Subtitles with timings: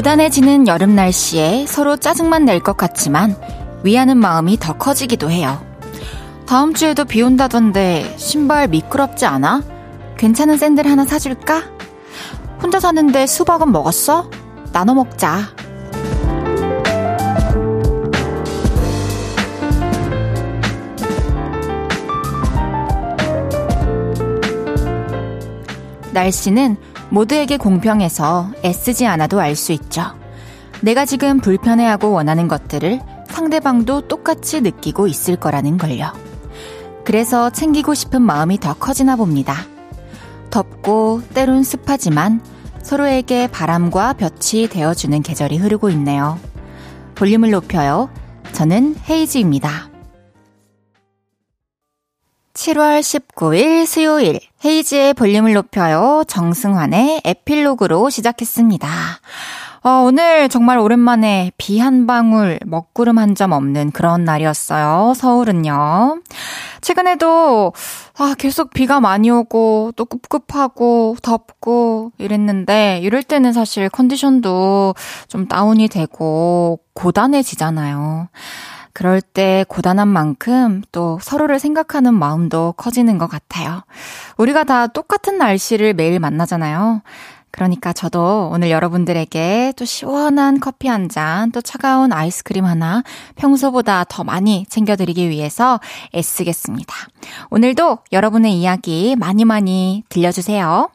[0.00, 3.36] 고단해지는 여름 날씨에 서로 짜증만 낼 것 같지만
[3.82, 5.62] 위하는 마음이 더 커지기도 해요.
[6.46, 9.62] 다음 주에도 비 온다던데 신발 미끄럽지 않아?
[10.16, 11.64] 괜찮은 샌들 하나 사줄까?
[12.62, 14.30] 혼자 사는데 수박은 먹었어?
[14.72, 15.50] 나눠 먹자.
[26.14, 26.78] 날씨는
[27.10, 30.02] 모두에게 공평해서 애쓰지 않아도 알 수 있죠.
[30.80, 36.12] 내가 지금 불편해하고 원하는 것들을 상대방도 똑같이 느끼고 있을 거라는 걸요.
[37.04, 39.54] 그래서 챙기고 싶은 마음이 더 커지나 봅니다.
[40.50, 42.40] 덥고 때론 습하지만
[42.82, 46.38] 서로에게 바람과 볕이 되어주는 계절이 흐르고 있네요.
[47.14, 48.08] 볼륨을 높여요.
[48.52, 49.89] 저는 헤이즈입니다.
[52.64, 56.24] 7월 19일 수요일 헤이즈의 볼륨을 높여요.
[56.28, 58.86] 정승환의 에필로그로 시작했습니다.
[59.82, 65.14] 어, 오늘 정말 오랜만에 비 한 방울, 먹구름 한 점 없는 그런 날이었어요.
[65.16, 66.20] 서울은요.
[66.82, 67.72] 최근에도
[68.18, 74.94] 아, 계속 비가 많이 오고 또 꿉꿉하고 덥고 이랬는데 이럴 때는 사실 컨디션도
[75.28, 78.28] 좀 다운이 되고 고단해지잖아요.
[78.92, 83.82] 그럴 때 고단한 만큼 또 서로를 생각하는 마음도 커지는 것 같아요.
[84.36, 87.02] 우리가 다 똑같은 날씨를 매일 만나잖아요.
[87.52, 93.02] 그러니까 저도 오늘 여러분들에게 또 시원한 커피 한 잔, 또 차가운 아이스크림 하나
[93.34, 95.80] 평소보다 더 많이 챙겨드리기 위해서
[96.14, 96.94] 애쓰겠습니다.
[97.50, 100.90] 오늘도 여러분의 이야기 많이 많이 들려주세요.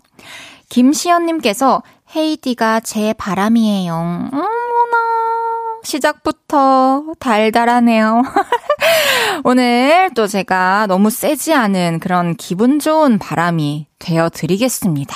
[0.69, 1.83] 김시연님께서
[2.15, 3.93] 헤이디가 제 바람이에요.
[3.93, 4.54] 어머나.
[5.85, 8.23] 시작부터 달달하네요.
[9.43, 15.15] 오늘 또 제가 너무 세지 않은 그런 기분 좋은 바람이 되어 드리겠습니다.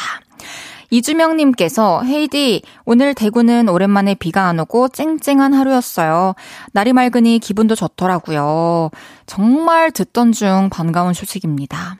[0.91, 6.33] 이주명님께서 헤이디 오늘 대구는 오랜만에 비가 안 오고 쨍쨍한 하루였어요.
[6.71, 8.89] 날이 맑으니 기분도 좋더라고요.
[9.27, 11.97] 정말 듣던 중 반가운 소식입니다.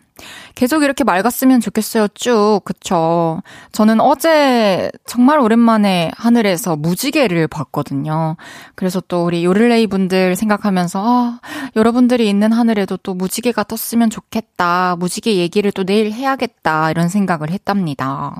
[0.55, 2.61] 계속 이렇게 맑았으면 좋겠어요, 쭉.
[2.65, 3.41] 그쵸.
[3.71, 8.35] 저는 어제 정말 오랜만에 하늘에서 무지개를 봤거든요.
[8.75, 11.39] 그래서 또 우리 요를레이 분들 생각하면서, 아,
[11.75, 14.95] 여러분들이 있는 하늘에도 또 무지개가 떴으면 좋겠다.
[14.97, 16.91] 무지개 얘기를 또 내일 해야겠다.
[16.91, 18.35] 이런 생각을 했답니다.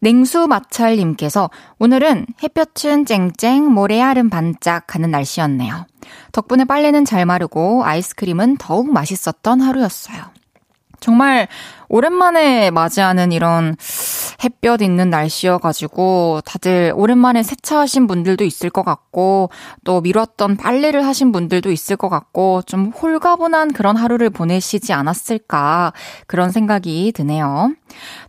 [0.00, 5.86] 냉수 마찰님께서 오늘은 햇볕은 쨍쨍, 모래알은 반짝 하는 날씨였네요.
[6.32, 10.37] 덕분에 빨래는 잘 마르고 아이스크림은 더욱 맛있었던 하루였어요.
[11.00, 11.48] 정말
[11.88, 13.76] 오랜만에 맞이하는 이런
[14.44, 19.50] 햇볕 있는 날씨여가지고 다들 오랜만에 세차하신 분들도 있을 것 같고
[19.84, 25.92] 또 미뤘던 빨래를 하신 분들도 있을 것 같고 좀 홀가분한 그런 하루를 보내시지 않았을까
[26.26, 27.72] 그런 생각이 드네요.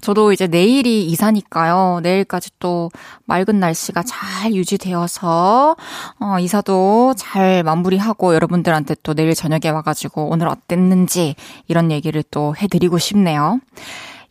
[0.02, 2.00] 저도 이제 내일이 이사니까요.
[2.02, 2.90] 내일까지 또
[3.26, 5.76] 맑은 날씨가 잘 유지되어서
[6.20, 11.36] 어, 이사도 잘 마무리하고 여러분들한테 또 내일 저녁에 와가지고 오늘 어땠는지
[11.68, 13.49] 이런 얘기를 또 해드리고 싶네요.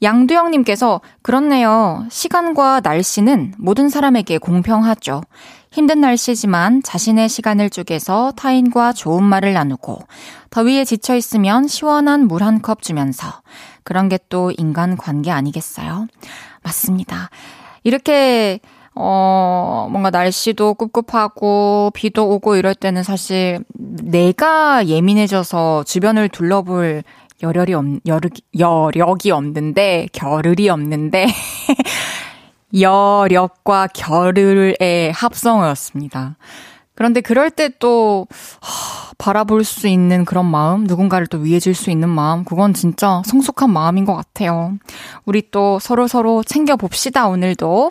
[0.03, 2.06] 양두영님께서 그렇네요.
[2.11, 5.23] 시간과 날씨는 모든 사람에게 공평하죠.
[5.71, 9.99] 힘든 날씨지만 자신의 시간을 쪼개서 타인과 좋은 말을 나누고
[10.51, 13.29] 더위에 지쳐 있으면 시원한 물 한 컵 주면서
[13.83, 16.06] 그런 게 또 인간 관계 아니겠어요?
[16.62, 17.31] 맞습니다.
[17.83, 18.61] 이렇게
[18.95, 27.05] 어, 뭔가 날씨도 꿉꿉하고 비도 오고 이럴 때는 사실 내가 예민해져서 주변을 둘러볼
[27.43, 31.26] 열혈이 없, 여력이, 여력이 없는데, 겨를이 없는데,
[32.78, 36.37] 여력과 겨를의 합성어였습니다.
[36.94, 38.26] 그런데 그럴 때 또,
[39.19, 44.05] 바라볼 수 있는 그런 마음, 누군가를 또 위해줄 수 있는 마음, 그건 진짜 성숙한 마음인
[44.05, 44.76] 것 같아요.
[45.25, 47.91] 우리 또 서로 서로 챙겨봅시다, 오늘도.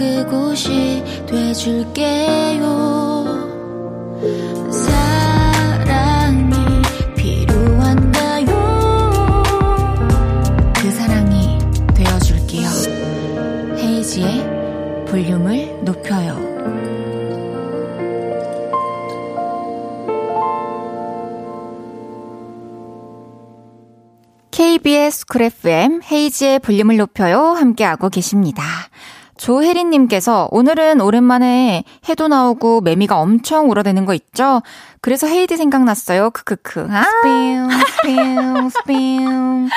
[0.00, 2.64] 그곳이 돼줄게요.
[4.72, 6.54] 사랑이
[7.14, 8.46] 필요한가요?
[10.74, 11.58] 그 사랑이
[11.94, 12.68] 되어줄게요.
[13.76, 16.48] 헤이지의 볼륨을 높여요.
[24.50, 27.38] KBS 쿨 FM 헤이지의 볼륨을 높여요.
[27.52, 28.89] 함께하고 계십니다.
[29.40, 34.60] 조혜린님께서 오늘은 오랜만에 해도 나오고 매미가 엄청 울어대는 거 있죠?
[35.00, 36.28] 그래서 헤이디 생각났어요.
[36.30, 36.88] 크크크.
[36.90, 37.04] 아.
[37.04, 39.68] 스피용, 스피용, 스피용.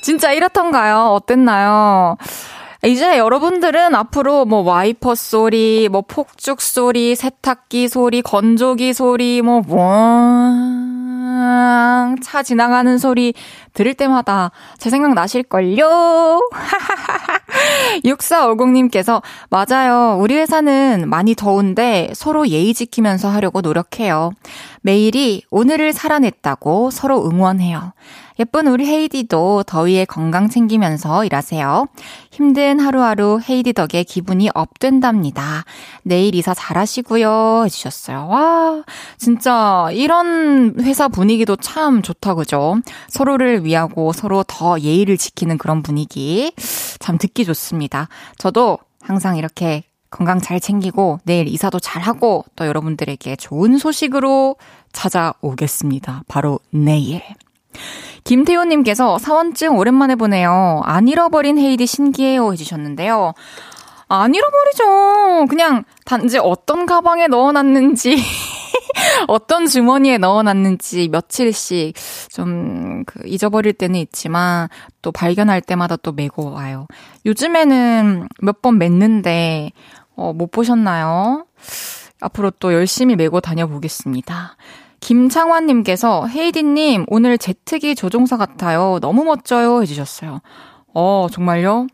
[0.00, 1.12] 진짜 이렇던가요?
[1.12, 2.16] 어땠나요?
[2.84, 9.78] 이제 여러분들은 앞으로 뭐 와이퍼 소리, 뭐 폭죽 소리, 세탁기 소리, 건조기 소리, 뭐, 뭐,
[12.22, 13.34] 차 지나가는 소리
[13.72, 16.40] 들을 때마다 제 생각 나실걸요?
[18.04, 20.16] 6450님께서, 맞아요.
[20.18, 24.32] 우리 회사는 많이 더운데 서로 예의 지키면서 하려고 노력해요.
[24.82, 27.92] 매일이 오늘을 살아냈다고 서로 응원해요.
[28.38, 31.86] 예쁜 우리 헤이디도 더위에 건강 챙기면서 일하세요.
[32.30, 35.64] 힘든 하루하루 헤이디 덕에 기분이 업된답니다.
[36.02, 37.62] 내일 이사 잘하시고요.
[37.66, 38.26] 해주셨어요.
[38.28, 38.82] 와,
[39.18, 42.80] 진짜 이런 회사 분위기도 참 좋다, 그죠?
[43.08, 46.52] 서로를 위하고 서로 더 예의를 지키는 그런 분위기.
[46.98, 48.08] 참 듣기 좋습니다.
[48.38, 54.56] 저도 항상 이렇게 건강 잘 챙기고 내일 이사도 잘 하고 또 여러분들에게 좋은 소식으로
[54.92, 56.22] 찾아오겠습니다.
[56.28, 57.22] 바로 내일.
[58.24, 60.80] 김태호님께서 사원증 오랜만에 보네요.
[60.84, 63.32] 안 잃어버린 헤이디 신기해요 해주셨는데요.
[64.08, 65.46] 안 잃어버리죠.
[65.48, 68.16] 그냥 단지 어떤 가방에 넣어놨는지,
[69.28, 71.94] 어떤 주머니에 넣어놨는지 며칠씩
[72.30, 74.68] 좀 그 잊어버릴 때는 있지만
[75.02, 76.86] 또 발견할 때마다 또 메고 와요.
[77.26, 79.72] 요즘에는 몇 번 맸는데,
[80.16, 81.46] 어, 못 보셨나요?
[82.20, 84.56] 앞으로 또 열심히 메고 다녀보겠습니다.
[85.00, 88.98] 김창환님께서 헤이디님 오늘 제트기 조종사 같아요.
[89.00, 90.40] 너무 멋져요 해주셨어요.
[90.94, 91.88] 어 정말요?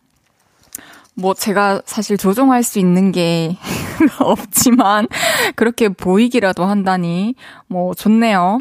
[1.19, 3.57] 뭐 제가 사실 조종할 수 있는 게
[4.21, 5.09] 없지만
[5.57, 7.35] 그렇게 보이기라도 한다니
[7.67, 8.61] 뭐 좋네요.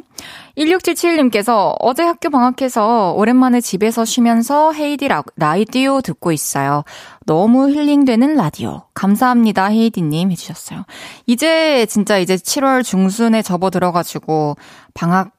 [0.57, 6.83] 1677님께서 어제 학교 방학해서 오랜만에 집에서 쉬면서 헤이디 라, 라디오 듣고 있어요.
[7.27, 8.81] 너무 힐링되는 라디오.
[8.95, 10.83] 감사합니다, 헤이디님 해주셨어요.
[11.27, 14.57] 이제 진짜 이제 7월 중순에 접어 들어가지고
[14.95, 15.36] 방학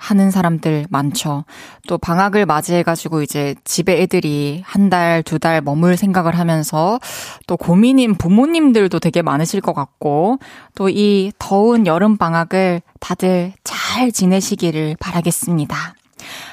[0.00, 1.44] 하는 사람들 많죠.
[1.86, 6.98] 또 방학을 맞이해가지고 이제 집에 애들이 한 달, 두 달 머물 생각을 하면서
[7.46, 10.38] 또 고민인 부모님들도 되게 많으실 것 같고
[10.74, 15.76] 또 이 더운 여름 방학을 다들 잘 지내시기를 바라겠습니다.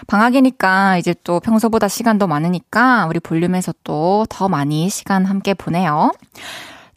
[0.08, 6.12] 방학이니까 이제 또 평소보다 시간도 많으니까 우리 볼륨에서 또 더 많이 시간 함께 보내요.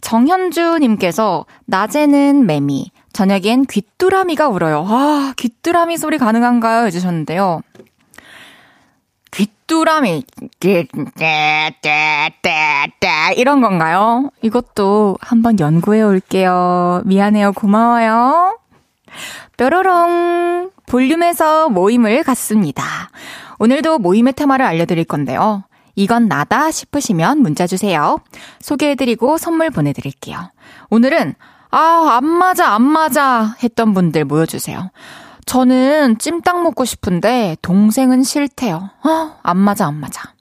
[0.02, 2.90] 정현주님께서 낮에는 매미,
[3.20, 4.82] 저녁엔 귀뚜라미가 울어요.
[4.88, 6.86] 아, 귀뚜라미 소리 가능한가요?
[6.86, 7.60] 해주셨는데요.
[9.30, 10.24] 귀뚜라미,
[13.36, 14.30] 이런 건가요?
[14.40, 17.02] 이것도 한번 연구해 올게요.
[17.04, 17.52] 미안해요.
[17.52, 18.58] 고마워요.
[19.58, 20.70] 뾰로롱.
[20.86, 23.10] 볼륨에서 모임을 갖습니다.
[23.58, 25.64] 오늘도 모임의 테마를 알려드릴 건데요.
[25.94, 28.16] 이건 나다 싶으시면 문자 주세요.
[28.60, 30.52] 소개해드리고 선물 보내드릴게요.
[30.88, 31.34] 오늘은
[31.70, 34.90] 아, 안 맞아, 안 맞아 했던 분들 모여주세요.
[35.46, 38.90] 저는 찜닭 먹고 싶은데 동생은 싫대요.
[39.04, 40.32] 어, 안 맞아, 안 맞아.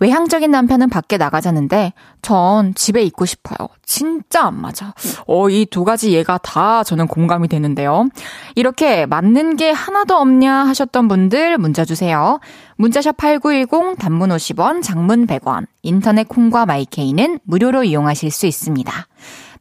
[0.00, 3.68] 외향적인 남편은 밖에 나가자는데 전 집에 있고 싶어요.
[3.86, 4.92] 진짜 안 맞아.
[5.26, 8.08] 어, 이 두 가지 예가 다 저는 공감이 되는데요.
[8.54, 12.40] 이렇게 맞는 게 하나도 없냐 하셨던 분들 문자 주세요.
[12.76, 18.92] 문자샵 8910 단문 50원, 장문 100원, 인터넷 콩과 마이케이는 무료로 이용하실 수 있습니다.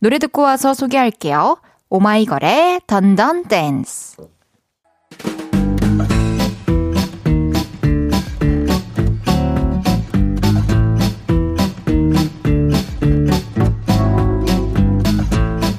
[0.04, 1.62] 노래 듣고 와서 소개할게요.
[1.90, 4.18] 오마이걸의 던던 댄스.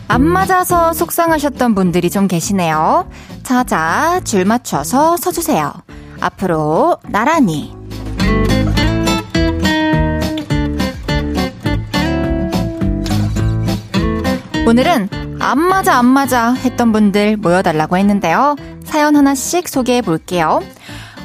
[0.09, 3.07] 안 맞아서 속상하셨던 분들이 좀 계시네요.
[3.43, 5.71] 자자, 줄 맞춰서 서주세요.
[6.21, 7.76] 앞으로 나란히.
[14.66, 15.09] 오늘은
[15.40, 18.56] 안 맞아 안 맞아 했던 분들 모여달라고 했는데요.
[18.85, 20.62] 사연 하나씩 소개해 볼게요.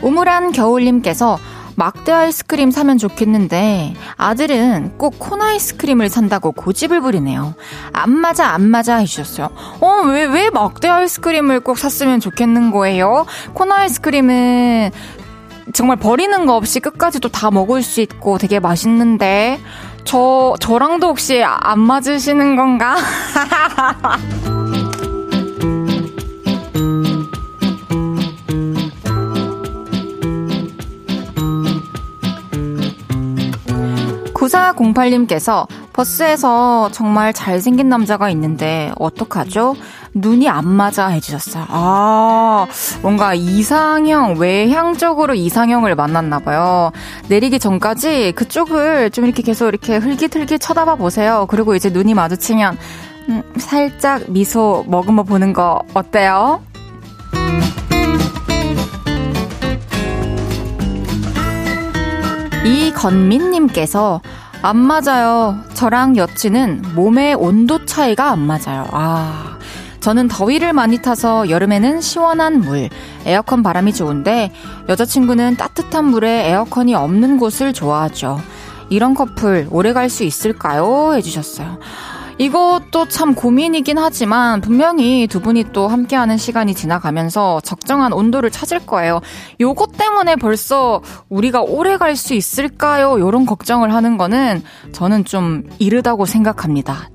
[0.01, 1.39] 우물한 겨울님께서
[1.75, 7.53] 막대 아이스크림 사면 좋겠는데 아들은 꼭 콘 아이스크림을 산다고 고집을 부리네요.
[7.93, 9.49] 안 맞아 안 맞아 해주셨어요.
[9.79, 13.25] 어 왜 왜 막대 아이스크림을 꼭 샀으면 좋겠는 거예요?
[13.53, 14.91] 콘 아이스크림은
[15.71, 19.59] 정말 버리는 거 없이 끝까지 도다 먹을 수 있고 되게 맛있는데
[20.03, 22.97] 저, 저랑도 혹시 안 맞으시는 건가?
[34.39, 39.75] 구사공팔님께서 버스에서 정말 잘생긴 남자가 있는데 어떡하죠?
[40.13, 41.65] 눈이 안 맞아 해주셨어요.
[41.67, 42.65] 아,
[43.01, 46.91] 뭔가 이상형, 외향적으로 이상형을 만났나봐요.
[47.27, 51.45] 내리기 전까지 그쪽을 좀 이렇게 계속 이렇게 흘깃흘깃 쳐다봐 보세요.
[51.49, 52.77] 그리고 이제 눈이 마주치면,
[53.27, 56.61] 음, 살짝 미소 머금어 보는 거 어때요?
[62.65, 64.21] 이건민님께서
[64.61, 65.57] 안 맞아요.
[65.73, 68.87] 저랑 여친은 몸의 온도 차이가 안 맞아요.
[68.91, 69.57] 아.
[70.01, 72.89] 저는 더위를 많이 타서 여름에는 시원한 물,
[73.25, 74.51] 에어컨 바람이 좋은데
[74.87, 78.39] 여자친구는 따뜻한 물에 에어컨이 없는 곳을 좋아하죠.
[78.89, 81.13] 이런 커플 오래 갈 수 있을까요?
[81.15, 81.79] 해주셨어요.
[82.39, 89.19] 이것도 참 고민이긴 하지만 분명히 두 분이 또 함께하는 시간이 지나가면서 적정한 온도를 찾을 거예요.
[89.59, 93.19] 요것 때문에 벌써 우리가 오래 갈 수 있을까요?
[93.19, 97.09] 요런 걱정을 하는 거는 저는 좀 이르다고 생각합니다.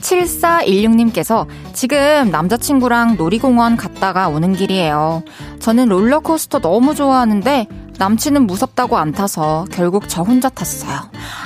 [0.00, 5.22] 7416님께서 지금 남자친구랑 놀이공원 갔다가 오는 길이에요.
[5.60, 7.68] 저는 롤러코스터 너무 좋아하는데
[8.04, 11.00] 남친은 무섭다고 안 타서 결국 저 혼자 탔어요.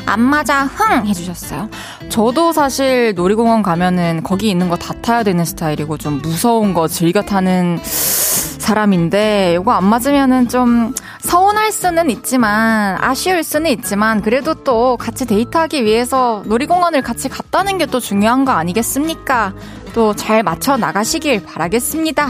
[0.07, 1.05] 안 맞아, 흥!
[1.05, 1.69] 해주셨어요.
[2.09, 7.23] 저도 사실 놀이공원 가면은 거기 있는 거 다 타야 되는 스타일이고 좀 무서운 거 즐겨
[7.23, 15.27] 타는 사람인데 이거 안 맞으면은 좀 서운할 수는 있지만 아쉬울 수는 있지만 그래도 또 같이
[15.27, 19.55] 데이트하기 위해서 놀이공원을 같이 갔다는 게 또 중요한 거 아니겠습니까?
[19.93, 22.29] 또 잘 맞춰 나가시길 바라겠습니다.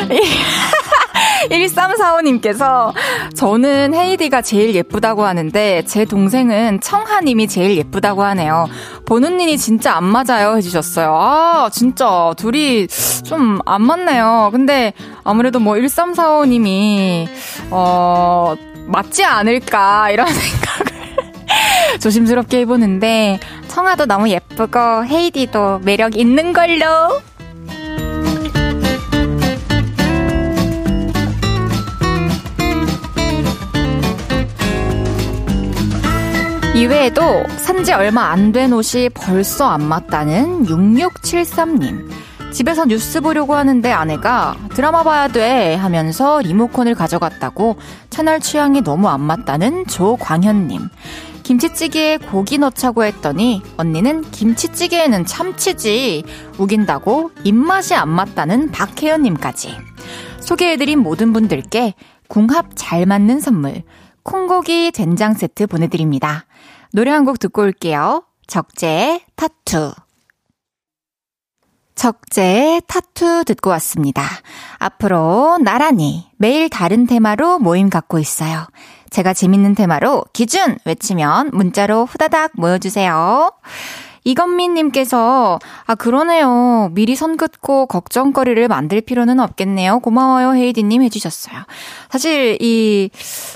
[1.50, 2.92] 1345님께서
[3.34, 8.66] 저는 헤이디가 제일 예쁘다고 하는데 제 동생은 청하님이 제일 예쁘다고 하네요.
[9.06, 11.14] 보는 눈이 진짜 안 맞아요 해주셨어요.
[11.14, 12.86] 아, 진짜 둘이
[13.24, 14.50] 좀 안 맞네요.
[14.52, 14.92] 근데
[15.24, 17.26] 아무래도 뭐 1345님이,
[17.70, 18.54] 어,
[18.86, 27.20] 맞지 않을까 이런 생각을 조심스럽게 해보는데 청아도 너무 예쁘고 헤이디도 매력 있는 걸로.
[36.74, 37.22] 이외에도
[37.56, 42.08] 산지 얼마 안 된 옷이 벌써 안 맞다는 6673님.
[42.52, 47.76] 집에서 뉴스 보려고 하는데 아내가 드라마 봐야 돼 하면서 리모컨을 가져갔다고
[48.10, 50.88] 채널 취향이 너무 안 맞다는 조광현님.
[51.42, 56.24] 김치찌개에 고기 넣자고 했더니 언니는 김치찌개에는 참치지
[56.58, 59.76] 우긴다고 입맛이 안 맞다는 박혜연님까지.
[60.40, 61.94] 소개해드린 모든 분들께
[62.28, 63.82] 궁합 잘 맞는 선물
[64.22, 66.46] 콩고기 된장 세트 보내드립니다.
[66.94, 68.22] 노래 한 곡 듣고 올게요.
[68.46, 69.92] 적재의 타투.
[71.96, 74.22] 적재의 타투 듣고 왔습니다.
[74.78, 78.68] 앞으로 나란히 매일 다른 테마로 모임 갖고 있어요.
[79.10, 83.50] 제가 재밌는 테마로 기준 외치면 문자로 후다닥 모여주세요.
[84.24, 86.88] 이건민님께서, 아, 그러네요.
[86.92, 90.00] 미리 선 긋고 걱정거리를 만들 필요는 없겠네요.
[90.00, 91.56] 고마워요, 헤이디님 해주셨어요.
[92.10, 93.10] 사실, 이,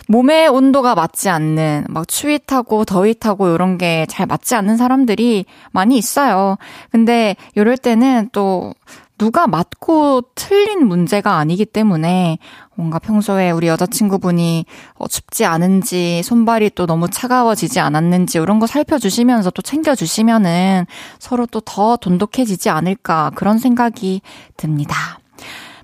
[0.09, 5.45] 몸의 온도가 맞지 않는, 막 추위 타고 더위 타고 이런 게 잘 맞지 않는 사람들이
[5.73, 6.57] 많이 있어요.
[6.91, 8.75] 근데, 이럴 때는 또,
[9.19, 12.39] 누가 맞고 틀린 문제가 아니기 때문에
[12.79, 19.51] 뭔가 평소에 우리 여자친구분이 어, 춥지 않은지 손발이 또 너무 차가워지지 않았는지 이런 거 살펴주시면서
[19.51, 20.87] 또 챙겨주시면은
[21.19, 24.23] 서로 또 더 돈독해지지 않을까 그런 생각이
[24.57, 24.95] 듭니다.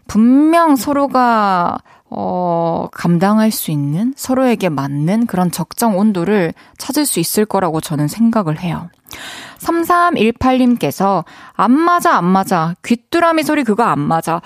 [0.06, 7.80] 분명 서로가 어, 감당할 수 있는 서로에게 맞는 그런 적정 온도를 찾을 수 있을 거라고
[7.80, 8.88] 저는 생각을 해요.
[9.58, 14.40] 3318님께서 안 맞아 안 맞아 귀뚜라미 소리 그거 안 맞아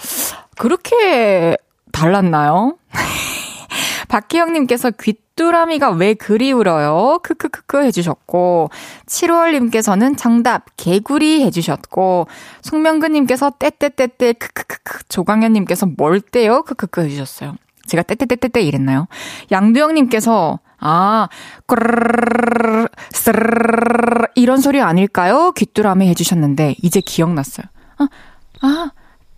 [0.57, 1.57] 그렇게
[1.99, 2.77] 달랐나요?
[4.09, 7.19] 박희영님께서 귀뚜라미가 왜 그리 울어요?
[7.23, 8.71] 크크크크 해주셨고,
[9.07, 12.27] 7월님께서는 정답, 개구리 해주셨고,
[12.63, 16.63] 송명근님께서 떼떼떼떼 크크크크, 조광현님께서 뭘 떼요?
[16.63, 17.57] 크크크 해주셨어요.
[17.87, 19.07] 제가 떼떼떼떼떼 이랬나요?
[19.51, 21.29] 양두영님께서 아,
[21.67, 25.51] 꾸르르르, 스르르르, 이런 소리 아닐까요?
[25.53, 27.67] 귀뚜라미 해주셨는데, 이제 기억났어요.
[27.97, 28.09] 따르르,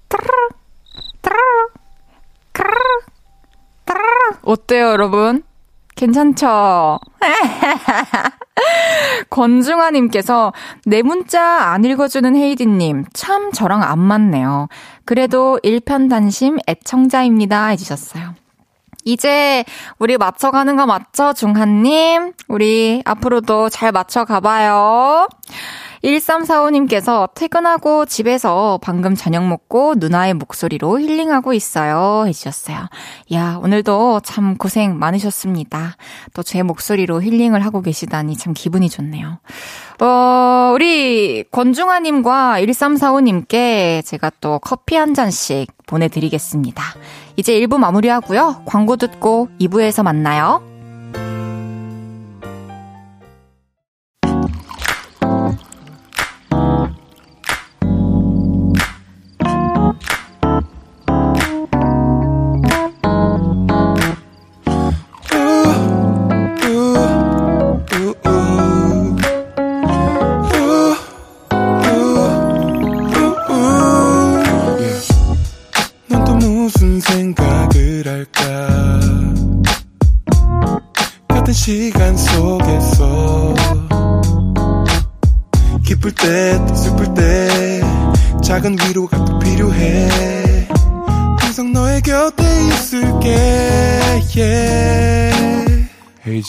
[0.09, 0.49] 따르르, 따르르,
[1.23, 1.70] 따르르.
[4.43, 5.43] 어때요, 여러분?
[5.97, 6.99] 괜찮죠?
[9.31, 10.53] 권중아님께서
[10.87, 14.69] 내 문자 안 읽어주는 헤이디님, 참 저랑 안 맞네요.
[15.05, 17.67] 그래도 일편단심 애청자입니다.
[17.67, 18.35] 해주셨어요.
[19.05, 19.65] 이제
[19.99, 22.33] 우리 맞춰가는 거 맞죠, 중한님?
[22.49, 25.29] 우리 앞으로도 잘 맞춰가봐요.
[26.05, 32.25] 1345님께서 퇴근하고 집에서 방금 저녁 먹고 누나의 목소리로 힐링하고 있어요.
[32.27, 32.79] 해주셨어요.
[33.33, 35.97] 야, 오늘도 참 고생 많으셨습니다.
[36.35, 39.39] 또 제 목소리로 힐링을 하고 계시다니 참 기분이 좋네요.
[40.01, 46.83] 어, 우리 권중아님과 1345님께 제가 또 커피 한 잔씩 보내드리겠습니다.
[47.37, 48.63] 이제 1부 마무리하고요.
[48.65, 50.70] 광고 듣고 2부에서 만나요.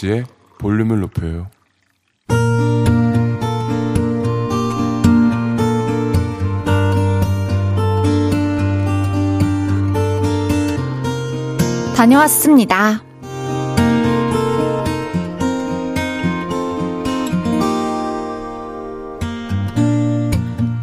[0.02, 0.24] 홈페이지에
[0.58, 1.48] 볼륨을 높여요.
[11.96, 13.02] 다녀왔습니다.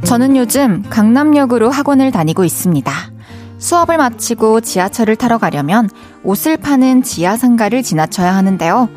[0.05, 2.93] 저는 요즘 강남역으로 학원을 다니고 있습니다.
[3.59, 5.91] 수업을 마치고 지하철을 타러 가려면
[6.23, 8.89] 옷을 파는 지하 상가를 지나쳐야 하는데요.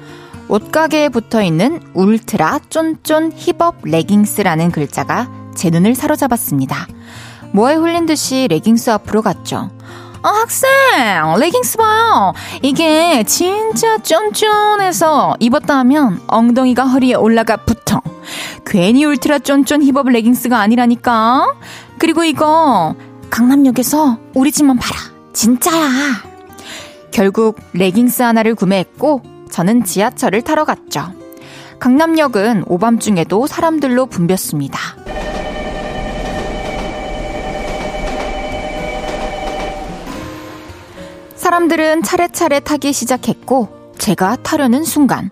[0.52, 6.88] 옷가게에 붙어 있는 울트라 쫀쫀 hip up 레깅스라는 글자가 제 눈을 사로잡았습니다.
[7.54, 9.72] 뭐에 홀린 듯이 레깅스 앞으로 갔죠.
[10.22, 10.70] 아, 학생!
[11.40, 12.34] 레깅스 봐요!
[12.62, 18.02] 이게 진짜 쫀쫀해서 입었다 하면 엉덩이가 허리에 올라가 붙어.
[18.66, 21.56] 괜히 울트라 쫀쫀 hip up 레깅스가 아니라니까.
[21.98, 22.94] 그리고 이거
[23.30, 25.00] 강남역에서 우리 집만 봐라.
[25.32, 25.88] 진짜야.
[27.12, 31.14] 결국 레깅스 하나를 구매했고 저는 지하철을 타러 갔죠.
[31.80, 34.80] 강남역은 오밤중에도 사람들로 붐볐습니다.
[41.36, 45.30] 사람들은 차례차례 타기 시작했고 제가 타려는 순간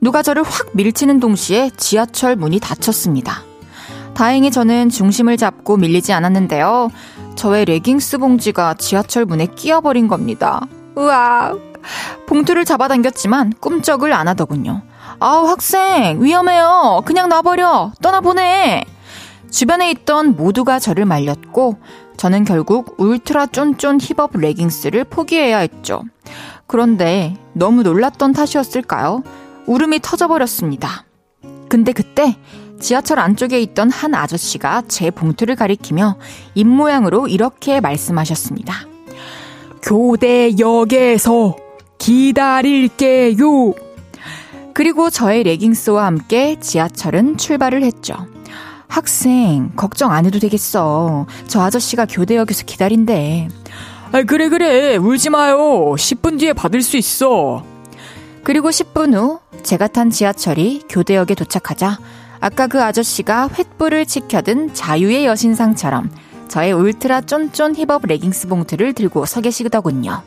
[0.00, 3.44] 누가 저를 확 밀치는 동시에 지하철 문이 닫혔습니다.
[4.14, 6.90] 다행히 저는 중심을 잡고 밀리지 않았는데요.
[7.36, 10.66] 저의 레깅스 봉지가 지하철 문에 끼어버린 겁니다.
[10.96, 11.69] 우와.
[12.26, 14.82] 봉투를 잡아당겼지만 꿈쩍을 안 하더군요.
[15.18, 17.02] 아우, 학생, 위험해요.
[17.04, 17.92] 그냥 놔버려.
[18.00, 18.84] 떠나보내.
[19.50, 21.78] 주변에 있던 모두가 저를 말렸고,
[22.16, 26.02] 저는 결국 울트라 쫀쫀 힙업 레깅스를 포기해야 했죠.
[26.66, 29.22] 그런데 너무 놀랐던 탓이었을까요?
[29.66, 31.04] 울음이 터져버렸습니다.
[31.68, 32.36] 근데 그때
[32.78, 36.16] 지하철 안쪽에 있던 한 아저씨가 제 봉투를 가리키며
[36.54, 38.74] 입모양으로 이렇게 말씀하셨습니다.
[39.82, 41.56] 교대역에서
[42.00, 43.74] 기다릴게요.
[44.72, 48.26] 그리고 저의 레깅스와 함께 지하철은 출발을 했죠.
[48.88, 51.26] 학생, 걱정 안 해도 되겠어.
[51.46, 53.48] 저 아저씨가 교대역에서 기다린대.
[54.12, 54.96] 아, 그래, 그래.
[54.96, 55.94] 울지 마요.
[55.96, 57.64] 10분 뒤에 받을 수 있어.
[58.42, 61.98] 그리고 10분 후 제가 탄 지하철이 교대역에 도착하자
[62.40, 66.10] 아까 그 아저씨가 횃불을 치켜든 자유의 여신상처럼
[66.48, 70.22] 저의 울트라 쫀쫀 힙업 레깅스 봉투를 들고 서 계시더군요.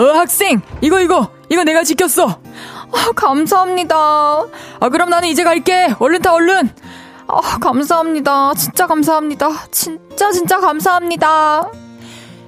[0.00, 0.62] 어, 학생!
[0.80, 1.30] 이거, 이거!
[1.50, 2.24] 이거 내가 지켰어!
[2.24, 3.94] 어, 감사합니다.
[3.94, 5.94] 아, 그럼 나는 이제 갈게.
[5.98, 6.70] 얼른 타, 얼른!
[7.26, 8.54] 어, 감사합니다.
[8.54, 9.50] 진짜 감사합니다.
[9.70, 11.70] 진짜, 진짜 감사합니다.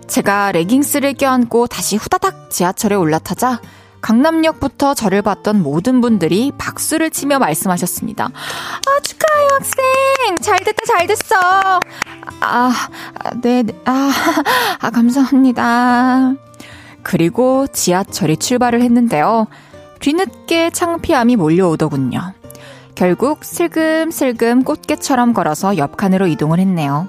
[0.06, 3.60] 제가 레깅스를 껴안고 다시 후다닥 지하철에 올라타자
[4.00, 8.24] 강남역부터 저를 봤던 모든 분들이 박수를 치며 말씀하셨습니다.
[8.24, 10.36] 아, 축하해요, 학생!
[10.40, 11.36] 잘 됐다, 잘 됐어!
[12.40, 12.72] 아,
[13.42, 14.10] 네, 네, 아,
[14.80, 16.34] 아, 감사합니다.
[17.02, 19.46] 그리고 지하철이 출발을 했는데요.
[20.00, 22.32] 뒤늦게 창피함이 몰려오더군요.
[22.94, 27.08] 결국 슬금슬금 꽃게처럼 걸어서 옆 칸으로 이동을 했네요.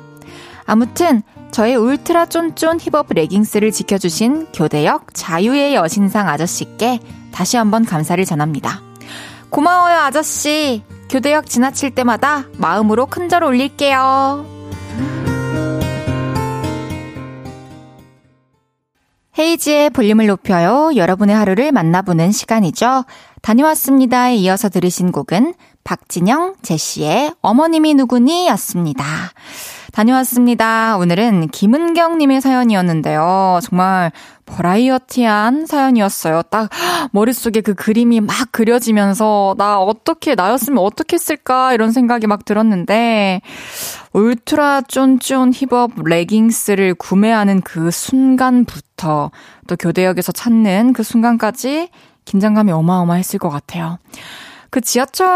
[0.65, 6.99] 아무튼 저의 울트라 쫀쫀 힙업 레깅스를 지켜주신 교대역 자유의 여신상 아저씨께
[7.31, 8.81] 다시 한번 감사를 전합니다.
[9.49, 10.83] 고마워요, 아저씨.
[11.09, 14.52] 교대역 지나칠 때마다 마음으로 큰절 올릴게요.
[19.37, 20.91] 헤이지의 볼륨을 높여요.
[20.95, 23.05] 여러분의 하루를 만나보는 시간이죠.
[23.41, 29.03] 다녀왔습니다에 이어서 들으신 곡은 박진영, 제시의 어머님이 누구니 였습니다.
[29.93, 30.97] 다녀왔습니다.
[30.97, 33.59] 오늘은 김은경님의 사연이었는데요.
[33.61, 34.11] 정말
[34.45, 36.41] 버라이어티한 사연이었어요.
[36.49, 36.69] 딱
[37.11, 43.41] 머릿속에 그 그림이 막 그려지면서 나 어떻게 나였으면 어떻게 했을까 이런 생각이 막 들었는데
[44.13, 49.29] 울트라 쫀쫀 힙업 레깅스를 구매하는 그 순간부터
[49.67, 51.89] 또 교대역에서 찾는 그 순간까지
[52.25, 53.99] 긴장감이 어마어마했을 것 같아요.
[54.73, 55.27] 그 지하철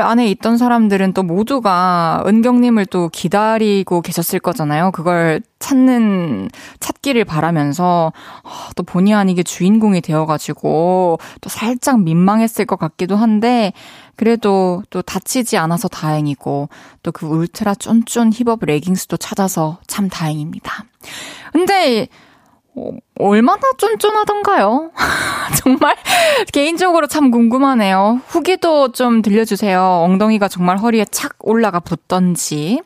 [0.00, 4.92] 안에 있던 사람들은 또 모두가 은경님을 또 기다리고 계셨을 거잖아요.
[4.92, 6.48] 그걸 찾는,
[6.80, 13.74] 찾기를 바라면서, 아, 또 본의 아니게 주인공이 되어가지고, 또 살짝 민망했을 것 같기도 한데,
[14.16, 16.70] 그래도 또 다치지 않아서 다행이고,
[17.02, 20.86] 또 그 울트라 쫀쫀 힙업 레깅스도 찾아서 참 다행입니다.
[21.52, 22.31] 근데, 어,
[23.18, 24.90] 얼마나 쫀쫀하던가요?
[25.58, 25.96] 정말
[26.52, 28.20] 개인적으로 참 궁금하네요.
[28.26, 29.80] 후기도 좀 들려주세요.
[29.80, 32.80] 엉덩이가 정말 허리에 착 올라가 붙던지.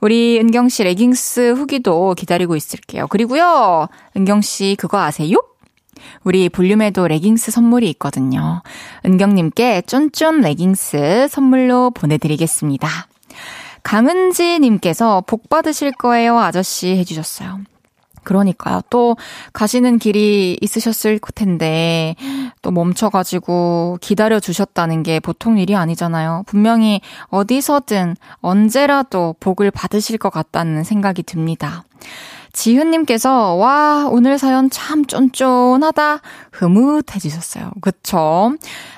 [0.00, 3.06] 우리 은경 씨 레깅스 후기도 기다리고 있을게요.
[3.06, 5.36] 그리고요, 은경 씨 그거 아세요?
[6.24, 8.62] 우리 볼륨에도 레깅스 선물이 있거든요.
[9.06, 12.88] 은경님께 쫀쫀 레깅스 선물로 보내드리겠습니다.
[13.84, 17.60] 강은지님께서 복 받으실 거예요, 아저씨 해주셨어요.
[18.24, 18.82] 그러니까요.
[18.90, 19.16] 또
[19.52, 22.14] 가시는 길이 있으셨을 텐데
[22.62, 26.44] 또 멈춰가지고 기다려 주셨다는 게 보통 일이 아니잖아요.
[26.46, 31.84] 분명히 어디서든 언제라도 복을 받으실 것 같다는 생각이 듭니다.
[32.52, 36.20] 지훈님께서, 와, 오늘 사연 참 쫀쫀하다.
[36.52, 37.72] 흐뭇해지셨어요.
[37.80, 38.54] 그쵸?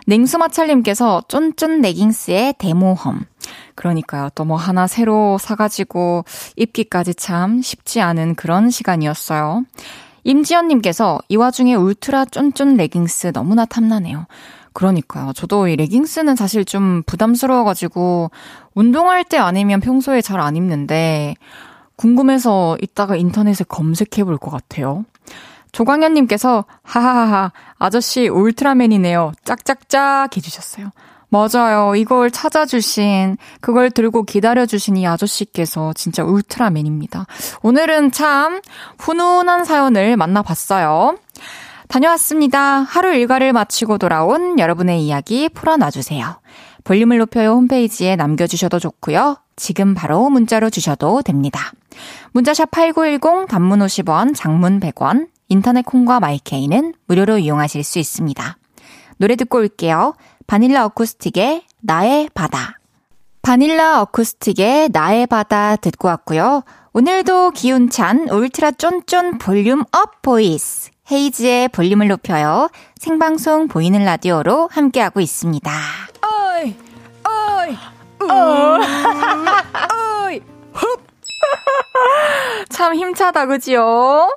[0.07, 3.25] 냉수마찰님께서 쫀쫀 레깅스의 데모험.
[3.75, 4.29] 그러니까요.
[4.35, 6.25] 또 뭐 하나 새로 사가지고
[6.57, 9.65] 입기까지 참 쉽지 않은 그런 시간이었어요.
[10.25, 14.27] 임지연님께서 이 와중에 울트라 쫀쫀 레깅스 너무나 탐나네요.
[14.73, 15.33] 그러니까요.
[15.35, 18.31] 저도 이 레깅스는 사실 좀 부담스러워가지고
[18.75, 21.37] 운동할 때 아니면 평소에 잘 안 입는데
[21.97, 25.05] 궁금해서 이따가 인터넷에 검색해 볼 것 같아요.
[25.73, 29.33] 조광현님께서 하하하하 아저씨 울트라맨이네요.
[29.45, 30.91] 짝짝짝 해주셨어요.
[31.31, 31.97] 맞아요.
[31.97, 37.27] 이걸 찾아주신, 그걸 들고 기다려주신 이 아저씨께서 진짜 울트라맨입니다.
[37.63, 38.61] 오늘은 참
[38.99, 41.17] 훈훈한 사연을 만나봤어요.
[41.89, 42.61] 다녀왔습니다.
[42.83, 46.41] 하루 일과를 마치고 돌아온 여러분의 이야기 풀어놔주세요.
[46.85, 49.39] 볼륨을 높여요 홈페이지에 남겨주셔도 좋고요.
[49.57, 51.73] 지금 바로 문자로 주셔도 됩니다.
[52.33, 58.57] 문자 샵 8910 단문 50원, 장문 100원, 인터넷 콩과 마이케이는 무료로 이용하실 수 있습니다.
[59.19, 60.15] 노래 듣고 올게요.
[60.47, 62.79] 바닐라 어쿠스틱의 나의 바다.
[63.43, 66.65] 바닐라 어쿠스틱의 나의 바다 듣고 왔고요.
[66.93, 70.91] 오늘도 기운찬 울트라 쫀쫀 볼륨 up voice.
[71.11, 72.71] 헤이즈의 볼륨을 높여요.
[72.97, 75.71] 생방송 보이는 라디오로 함께하고 있습니다.
[76.23, 76.75] 어이,
[77.25, 77.77] 어이,
[78.31, 78.79] 어.
[80.27, 80.41] 어이,
[80.73, 81.04] 흡.
[82.71, 84.29] 참 힘차다, 그지요?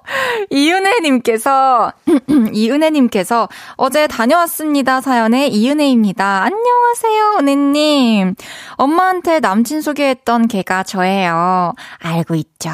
[0.49, 1.91] 이은혜님께서,
[2.53, 5.01] 이은혜님께서, 어제 다녀왔습니다.
[5.01, 6.43] 사연의 이은혜입니다.
[6.43, 8.35] 안녕하세요, 은혜님.
[8.75, 11.73] 엄마한테 남친 소개했던 걔가 저예요.
[11.99, 12.69] 알고 있죠.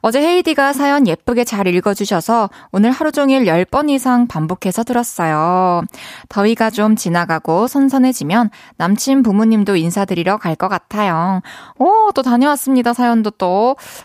[0.00, 5.82] 어제 헤이디가 사연 예쁘게 잘 읽어주셔서 오늘 하루 종일 10번 이상 반복해서 들었어요.
[6.28, 11.40] 더위가 좀 지나가고 선선해지면 남친 부모님도 인사드리러 갈 것 같아요.
[11.78, 12.92] 오, 또 다녀왔습니다.
[12.92, 13.53] 사연도 또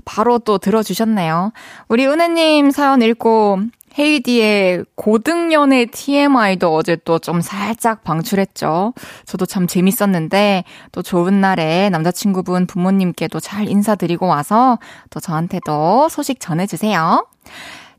[0.05, 1.51] 바로 또 들어주셨네요.
[1.87, 3.59] 우리 은혜님 사연 읽고
[3.97, 8.93] 헤이디의 고등연애 TMI도 어제 또 좀 살짝 방출했죠.
[9.25, 14.77] 저도 참 재밌었는데 또 좋은 날에 남자친구분 부모님께도 잘 인사드리고 와서
[15.09, 17.27] 또 저한테도 소식 전해주세요.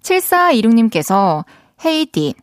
[0.03, 1.45] 7426님께서
[1.85, 2.35] 헤이디,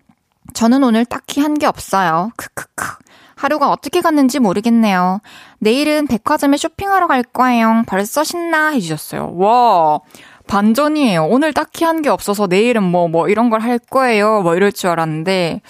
[0.53, 2.31] 저는 오늘 딱히 한 게 없어요.
[2.37, 3.06] 크크크.
[3.37, 5.21] 하루가 어떻게 갔는지 모르겠네요.
[5.59, 7.83] 내일은 백화점에 쇼핑하러 갈 거예요.
[7.87, 9.35] 벌써 신나 해주셨어요.
[9.37, 9.99] 와.
[10.47, 11.25] 반전이에요.
[11.25, 14.41] 오늘 딱히 한 게 없어서 내일은 뭐, 뭐, 이런 걸 할 거예요.
[14.41, 15.61] 뭐, 이럴 줄 알았는데,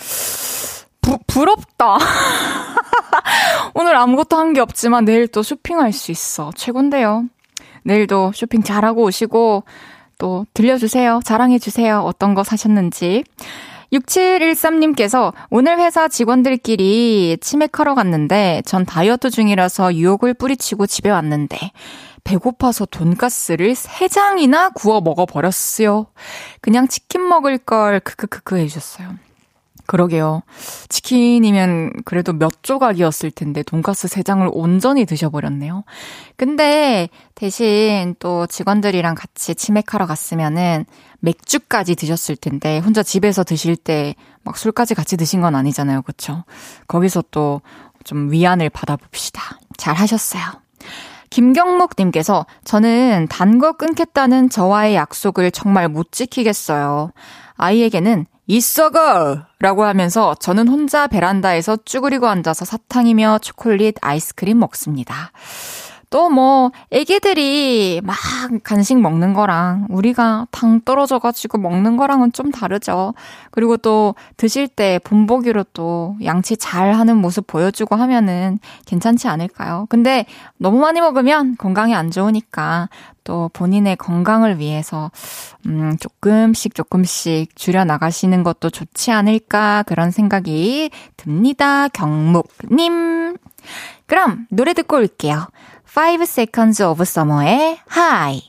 [1.01, 1.97] 부, 부럽다.
[3.73, 6.51] 오늘 아무것도 한 게 없지만 내일 또 쇼핑할 수 있어.
[6.56, 7.25] 최곤데요.
[7.84, 9.63] 내일도 쇼핑 잘하고 오시고,
[10.19, 11.21] 또 들려주세요.
[11.23, 11.99] 자랑해주세요.
[11.99, 13.23] 어떤 거 사셨는지.
[13.93, 21.71] 6713님께서 오늘 회사 직원들끼리 치맥하러 갔는데 전 다이어트 중이라서 유혹을 뿌리치고 집에 왔는데
[22.23, 26.08] 배고파서 돈가스를 3장이나 구워 먹어버렸어요.
[26.60, 29.15] 그냥 치킨 먹을 걸 크크크크 해주셨어요.
[29.86, 30.41] 그러게요.
[30.89, 35.86] 치킨이면 그래도 몇 조각이었을 텐데 돈가스 3장을 온전히 드셔버렸네요.
[36.36, 40.86] 근데 대신 또 직원들이랑 같이 치맥하러 갔으면은
[41.19, 46.01] 맥주까지 드셨을 텐데 혼자 집에서 드실 때 막 술까지 같이 드신 건 아니잖아요.
[46.03, 46.43] 그쵸?
[46.88, 47.62] 거기서 또
[48.06, 49.41] 좀 위안을 받아 봅시다.
[49.75, 50.41] 잘 하셨어요.
[51.30, 57.12] 김경목 님께서 저는 단 거 끊겠다는 저와의 약속을 정말 못 지키겠어요.
[57.58, 59.41] 아이에게는 있어거!
[59.60, 65.32] 라고 하면서 저는 혼자 베란다에서 쭈그리고 앉아서 사탕이며 초콜릿, 아이스크림 먹습니다.
[66.10, 68.15] 또 뭐, 애기들이 막
[68.63, 73.13] 간식 먹는 거랑 우리가 당 떨어져가지고 먹는 거랑은 좀 다르죠.
[73.52, 79.86] 그리고 또 드실 때 본보기로 또 양치 잘 하는 모습 보여주고 하면은 괜찮지 않을까요?
[79.89, 80.26] 근데
[80.58, 82.88] 너무 많이 먹으면 건강에 안 좋으니까
[83.26, 85.12] 또 본인의 건강을 위해서,
[85.65, 91.89] 음, 조금씩 조금씩 줄여나가시는 것도 좋지 않을까 그런 생각이 듭니다.
[91.89, 93.36] 경묵님.
[94.06, 95.48] 그럼 노래 듣고 올게요.
[95.97, 98.41] 5 Seconds of Summer의 Hi.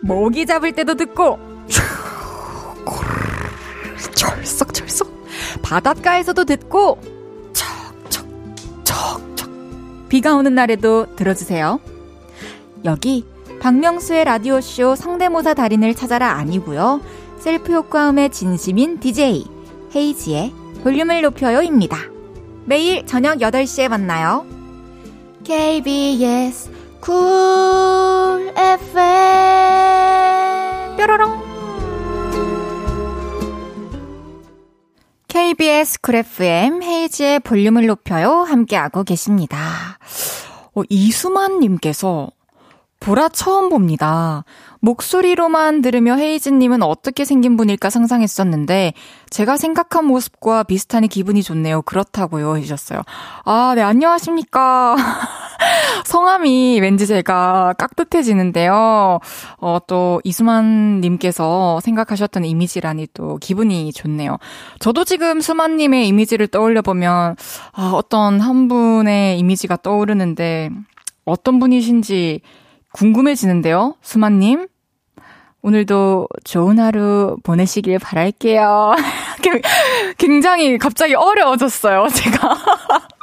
[0.00, 1.40] 모기 잡을 때도 듣고
[4.14, 5.08] 철썩철썩
[5.62, 7.00] 바닷가에서도 듣고
[8.12, 9.50] 척척척척
[10.08, 11.80] 비가 오는 날에도 들어주세요.
[12.84, 13.26] 여기
[13.60, 17.00] 박명수의 라디오쇼 성대모사 달인을 찾아라 아니고요.
[17.40, 19.44] 셀프 효과음에 진심인 DJ
[19.96, 21.98] 헤이즈의 볼륨을 높여요입니다.
[22.64, 24.46] 매일 저녁 8시에 만나요.
[25.44, 28.86] KBS Cool FM
[30.96, 31.50] 뾰로롱
[35.28, 39.98] KBS Cool FM 헤이즈의 볼륨을 높여요 함께하고 계십니다.
[40.74, 42.30] 어, 이수만님께서
[43.00, 44.44] 보라 처음 봅니다.
[44.80, 48.92] 목소리로만 들으며 헤이즈님은 어떻게 생긴 분일까 상상했었는데,
[49.30, 51.80] 제가 생각한 모습과 비슷하니 기분이 좋네요.
[51.82, 52.56] 그렇다고요.
[52.58, 53.00] 해주셨어요.
[53.44, 54.96] 아, 네, 안녕하십니까.
[56.04, 59.20] 성함이 왠지 제가 깍듯해지는데요.
[59.58, 64.36] 어, 또, 이수만님께서 생각하셨던 이미지라니 또 기분이 좋네요.
[64.78, 67.36] 저도 지금 수만님의 이미지를 떠올려보면,
[67.72, 70.70] 아, 어떤 한 분의 이미지가 떠오르는데,
[71.24, 72.40] 어떤 분이신지
[72.92, 74.68] 궁금해지는데요, 수만님?
[75.62, 78.94] 오늘도 좋은 하루 보내시길 바랄게요.
[80.18, 82.56] 굉장히 갑자기 어려워졌어요, 제가.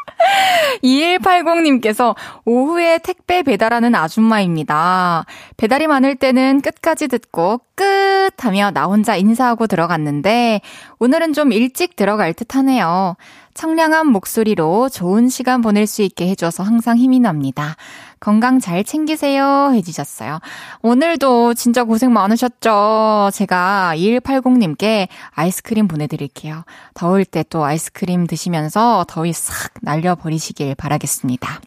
[0.84, 5.26] 2180님께서 오후에 택배 배달하는 아줌마입니다.
[5.58, 10.62] 배달이 많을 때는 끝까지 듣고 끝 하며 나 혼자 인사하고 들어갔는데
[11.00, 13.16] 오늘은 좀 일찍 들어갈 듯 하네요.
[13.54, 17.76] 청량한 목소리로 좋은 시간 보낼 수 있게 해줘서 항상 힘이 납니다.
[18.20, 19.72] 건강 잘 챙기세요.
[19.74, 20.40] 해주셨어요.
[20.84, 23.32] 오늘도 진짜 고생 많으셨죠?
[23.34, 26.64] 제가 2180님께 아이스크림 보내드릴게요.
[26.94, 31.62] 더울 때 또 아이스크림 드시면서 더위 싹 날려버리시길 바라겠습니다.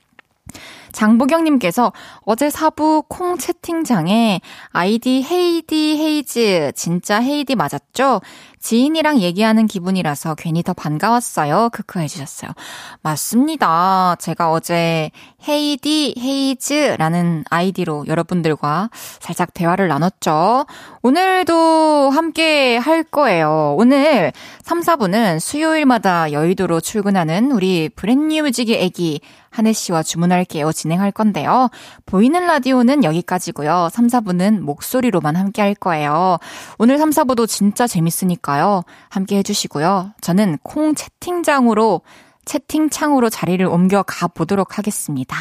[0.93, 1.93] 장보경님께서
[2.25, 8.21] 어제 사부 콩 채팅장에 아이디 헤이디 헤이즈 진짜 헤이디 맞았죠?
[8.61, 11.71] 지인이랑 얘기하는 기분이라서 괜히 더 반가웠어요.
[11.73, 12.51] 크크 해주셨어요.
[13.01, 14.17] 맞습니다.
[14.21, 15.11] 제가 어제
[15.49, 20.67] 헤이디 헤이즈라는 아이디로 여러분들과 살짝 대화를 나눴죠.
[21.03, 23.75] 오늘도 함께 할 거예요.
[23.79, 31.11] 오늘 3, 4부는 수요일마다 여의도로 출근하는 우리 Brand New Music의 애기 한해 씨와 주문할게요 진행할
[31.13, 31.69] 건데요.
[32.07, 33.89] 보이는 라디오는 여기까지고요.
[33.93, 36.39] 3, 4부는 목소리로만 함께 할 거예요.
[36.79, 38.85] 오늘 3, 4부도 진짜 재밌으니까요.
[39.09, 40.13] 함께 해주시고요.
[40.21, 42.03] 저는 콩 채팅장으로
[42.45, 45.37] 채팅창으로 자리를 옮겨 가 보도록 하겠습니다.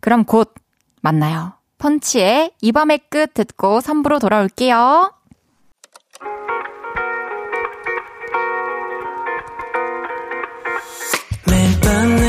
[0.00, 0.54] 그럼 곧
[1.02, 1.52] 만나요.
[1.78, 5.12] 펀치의 이 밤의 끝 듣고 3부로 돌아올게요.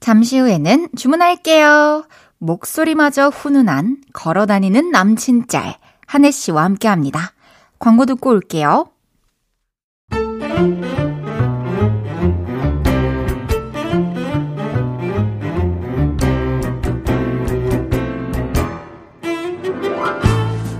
[0.00, 2.04] 잠시 후에는 주문할게요.
[2.38, 7.32] 목소리마저 훈훈한 걸어다니는 남친 짤 한혜 씨와 함께 합니다.
[7.78, 8.90] 광고 듣고 올게요.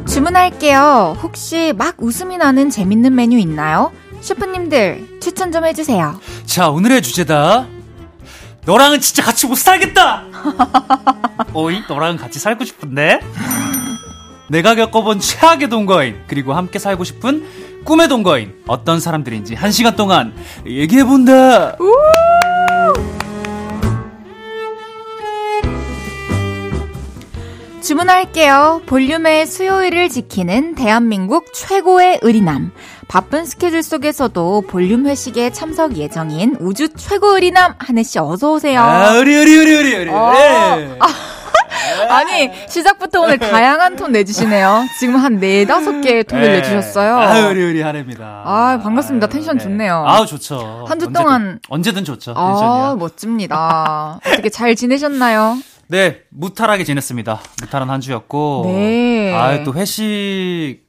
[0.07, 1.17] 주문할게요.
[1.23, 3.93] 혹시 막 웃음이 나는 재밌는 메뉴 있나요?
[4.21, 6.19] 셰프님들 추천 좀 해주세요.
[6.47, 7.76] 자, 오늘의 주제다.
[8.67, 10.25] 너랑은 진짜 같이 못 살겠다!
[11.55, 13.21] 어이, 너랑은 같이 살고 싶은데?
[14.49, 17.47] 내가 겪어본 최악의 동거인, 그리고 함께 살고 싶은
[17.85, 20.35] 꿈의 동거인, 어떤 사람들인지 한 시간 동안
[20.67, 21.77] 얘기해본다!
[27.81, 28.83] 주문할게요.
[28.87, 32.73] 볼륨의 수요일을 지키는 대한민국 최고의 의리남.
[33.09, 38.81] 바쁜 스케줄 속에서도 볼륨 회식에 참석 예정인 우주 최고 의리남 한해 씨 어서 오세요.
[38.81, 40.11] 아, 의리, 의리, 의리, 의리, 의리.
[40.11, 40.33] 어.
[40.99, 41.07] 아,
[42.17, 44.85] 아니, 시작부터 오늘 다양한 톤 내주시네요.
[44.99, 46.57] 지금 한 네 다섯 개의 톤을 네.
[46.59, 47.17] 내주셨어요.
[47.17, 48.19] 아, 의리, 의리 하랩니다.
[48.21, 49.29] 아, 반갑습니다.
[49.29, 50.05] 텐션 좋네요.
[50.07, 50.85] 아우, 좋죠.
[50.89, 52.33] 한주 언제든- 동안- 언제든 좋죠.
[52.37, 52.95] 아, tension이야.
[52.99, 54.19] 멋집니다.
[54.27, 55.59] 어떻게 잘 지내셨나요?
[55.89, 57.41] 네, 무탈하게 지냈습니다.
[57.63, 58.65] 무탈한 한 주였고.
[58.67, 59.33] 네.
[59.33, 60.81] 아, 또 회식,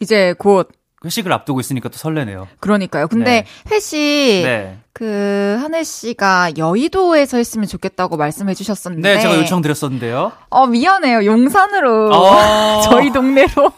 [0.00, 0.70] 이제 곧,
[1.06, 2.48] 회식을 앞두고 있으니까 또 설레네요.
[2.60, 3.08] 그러니까요.
[3.08, 4.78] 근데 회식, 네.
[4.92, 9.14] 그, 한혜 씨가 여의도에서 했으면 좋겠다고 말씀해 주셨었는데.
[9.14, 10.32] 네, 제가 요청 드렸었는데요.
[10.50, 11.24] 어, 미안해요.
[11.24, 12.10] 용산으로.
[12.14, 12.80] 어.
[12.88, 13.72] 저희 동네로.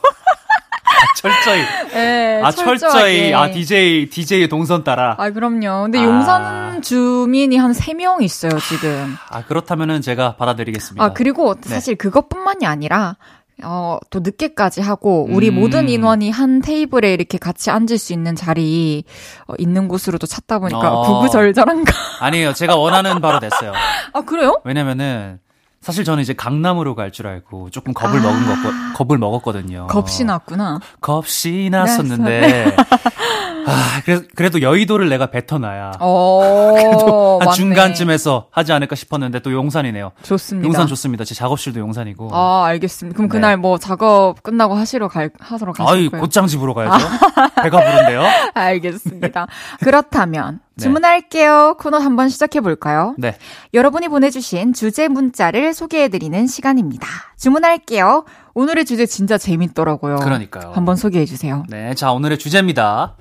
[1.16, 1.62] 철저히.
[1.92, 2.78] 네, 아, 철저하게.
[2.78, 3.34] 철저히.
[3.34, 5.16] 아, DJ, DJ 동선 따라.
[5.18, 5.82] 아, 그럼요.
[5.82, 6.04] 근데 아.
[6.04, 9.16] 용산 주민이 한 3명 있어요, 지금.
[9.30, 11.04] 아, 그렇다면은 제가 받아드리겠습니다.
[11.04, 11.68] 아, 그리고 네.
[11.68, 13.16] 사실 그것뿐만이 아니라,
[13.64, 15.56] 어, 또 늦게까지 하고, 우리 음.
[15.56, 19.04] 모든 인원이 한 테이블에 이렇게 같이 앉을 수 있는 자리,
[19.46, 21.02] 어, 있는 곳으로 또 찾다 보니까 어.
[21.20, 21.92] 구구절절한가.
[22.20, 22.52] 아니에요.
[22.52, 23.72] 제가 원하는 바로 됐어요.
[24.12, 24.60] 아, 그래요?
[24.64, 25.40] 왜냐면은,
[25.80, 28.22] 사실 저는 이제 강남으로 갈 줄 알고 조금 겁을 아.
[28.22, 29.86] 먹은 거, 겁을 먹었거든요.
[29.88, 30.80] 겁이 났구나.
[31.00, 32.74] 겁이 났었는데,
[33.68, 35.92] 아, 그래, 그래도 여의도를 내가 뱉어놔야.
[36.00, 37.56] 어, 한 맞네.
[37.56, 40.12] 중간쯤에서 하지 않을까 싶었는데 또 용산이네요.
[40.22, 40.66] 좋습니다.
[40.66, 41.24] 용산 좋습니다.
[41.24, 42.30] 제 작업실도 용산이고.
[42.32, 43.16] 아, 알겠습니다.
[43.16, 43.32] 그럼 네.
[43.32, 46.22] 그날 뭐 작업 끝나고 하시러 갈, 하러 가실 아이, 거예요?
[46.22, 47.06] 곧장 집으로 가야죠.
[47.62, 48.22] 배가 부른데요.
[48.54, 49.46] 알겠습니다.
[49.80, 50.82] 그렇다면 네.
[50.84, 51.76] 주문할게요.
[51.80, 53.14] 코너 한번 시작해 볼까요?
[53.18, 53.36] 네.
[53.74, 57.06] 여러분이 보내주신 주제 문자를 소개해드리는 시간입니다.
[57.36, 58.24] 주문할게요.
[58.54, 60.16] 오늘의 주제 진짜 재밌더라고요.
[60.16, 60.72] 그러니까요.
[60.74, 61.64] 한번 소개해 주세요.
[61.68, 63.14] 네, 자, 오늘의 주제입니다.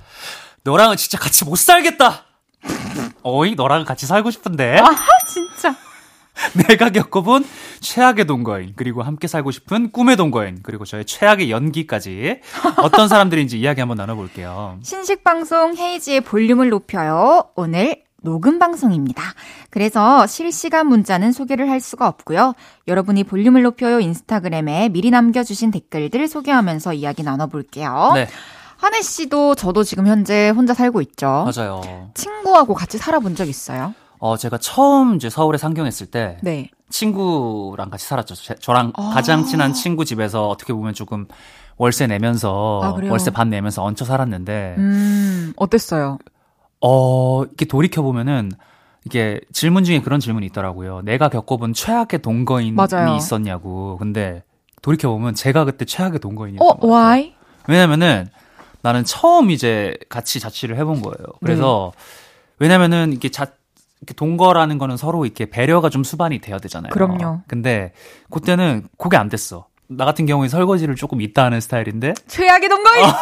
[0.67, 2.25] 너랑은 진짜 같이 못 살겠다!
[3.23, 4.77] 어이, 너랑 같이 살고 싶은데?
[4.79, 4.89] 아
[5.25, 5.73] 진짜.
[6.67, 7.45] 내가 겪어본
[7.79, 12.41] 최악의 동거인, 그리고 함께 살고 싶은 꿈의 동거인, 그리고 저의 최악의 연기까지
[12.83, 14.77] 어떤 사람들인지 이야기 한번 나눠볼게요.
[14.83, 17.49] 신식 방송 헤이지의 볼륨을 높여요.
[17.55, 19.23] 오늘 녹음 방송입니다.
[19.69, 22.55] 그래서 실시간 문자는 소개를 할 수가 없고요.
[22.89, 28.11] 여러분이 볼륨을 높여요 인스타그램에 미리 남겨주신 댓글들 소개하면서 이야기 나눠볼게요.
[28.15, 28.27] 네,
[28.77, 31.45] 한혜 씨도 저도 지금 현재 혼자 살고 있죠.
[31.55, 31.81] 맞아요.
[32.13, 33.93] 친구하고 같이 살아본 적 있어요?
[34.19, 36.69] 어, 제가 처음 이제 서울에 상경했을 때, 네.
[36.89, 38.35] 친구랑 같이 살았죠.
[38.35, 39.11] 제- 저랑 아.
[39.13, 41.27] 가장 친한 친구 집에서 어떻게 보면 조금
[41.77, 42.95] 월세 내면서, 아?
[43.09, 46.17] 월세 반 내면서 얹혀 살았는데, 음, 어땠어요?
[46.81, 48.51] 어, 이렇게 돌이켜 보면은,
[49.05, 51.01] 이게 질문 중에 그런 질문이 있더라고요.
[51.03, 53.15] 내가 겪어본 최악의 동거인이 맞아요.
[53.15, 53.97] 있었냐고.
[53.97, 54.43] 근데
[54.81, 56.91] 돌이켜 보면 제가 그때 최악의 동거인이었던 어, 것 같아요.
[56.91, 57.33] why?
[57.67, 58.27] 왜냐면은
[58.81, 61.17] 나는 처음 이제 같이 자취를 해본 거예요.
[61.41, 62.01] 그래서 네.
[62.59, 63.47] 왜냐면은 이게 자
[64.01, 66.91] 이렇게 동거라는 거는 서로 이렇게 배려가 좀 수반이 돼야 되잖아요.
[66.91, 67.41] 그럼요.
[67.47, 67.93] 근데
[68.29, 69.67] 그때는 그게 안 됐어.
[69.87, 73.05] 나 같은 경우에 설거지를 조금 이따 하는 스타일인데 최악의 동거인!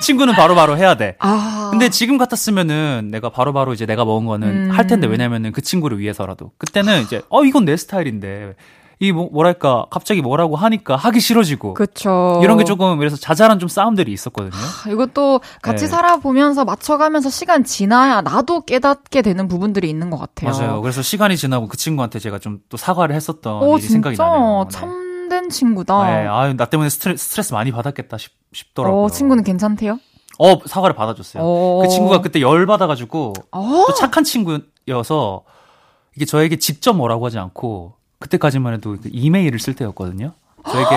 [0.00, 1.16] 친구는 바로 바로 해야 돼.
[1.20, 1.68] 아.
[1.70, 4.70] 근데 지금 같았으면은 내가 바로 바로 이제 내가 먹은 거는 음.
[4.70, 8.54] 할 텐데 왜냐면은 그 친구를 위해서라도 그때는 이제 어 이건 내 스타일인데
[9.02, 12.40] 이 뭐, 뭐랄까 갑자기 뭐라고 하니까 하기 싫어지고 그쵸.
[12.42, 14.52] 이런 게 조금 그래서 자잘한 좀 싸움들이 있었거든요.
[14.54, 15.88] 아, 이것도 같이 네.
[15.88, 20.50] 살아보면서 맞춰가면서 시간 지나야 나도 깨닫게 되는 부분들이 있는 것 같아요.
[20.50, 20.80] 맞아요.
[20.80, 24.64] 그래서 시간이 지나고 그 친구한테 제가 좀 또 사과를 했었던 오, 일이 생각이 진짜 나네요.
[24.64, 24.68] 네.
[24.70, 26.04] 참된 친구다.
[26.04, 29.02] 네, 아유, 나 때문에 스트레스, 스트레스 많이 받았겠다 싶, 싶더라고요.
[29.02, 29.98] 어, 친구는 괜찮대요?
[30.38, 31.42] 어, 사과를 받아줬어요.
[31.44, 31.80] 어.
[31.82, 33.84] 그 친구가 그때 열 받아가지고, 어?
[33.86, 35.42] 또 착한 친구여서,
[36.16, 40.32] 이게 저에게 직접 뭐라고 하지 않고, 그때까지만 해도 그 이메일을 쓸 때였거든요.
[40.70, 40.96] 저에게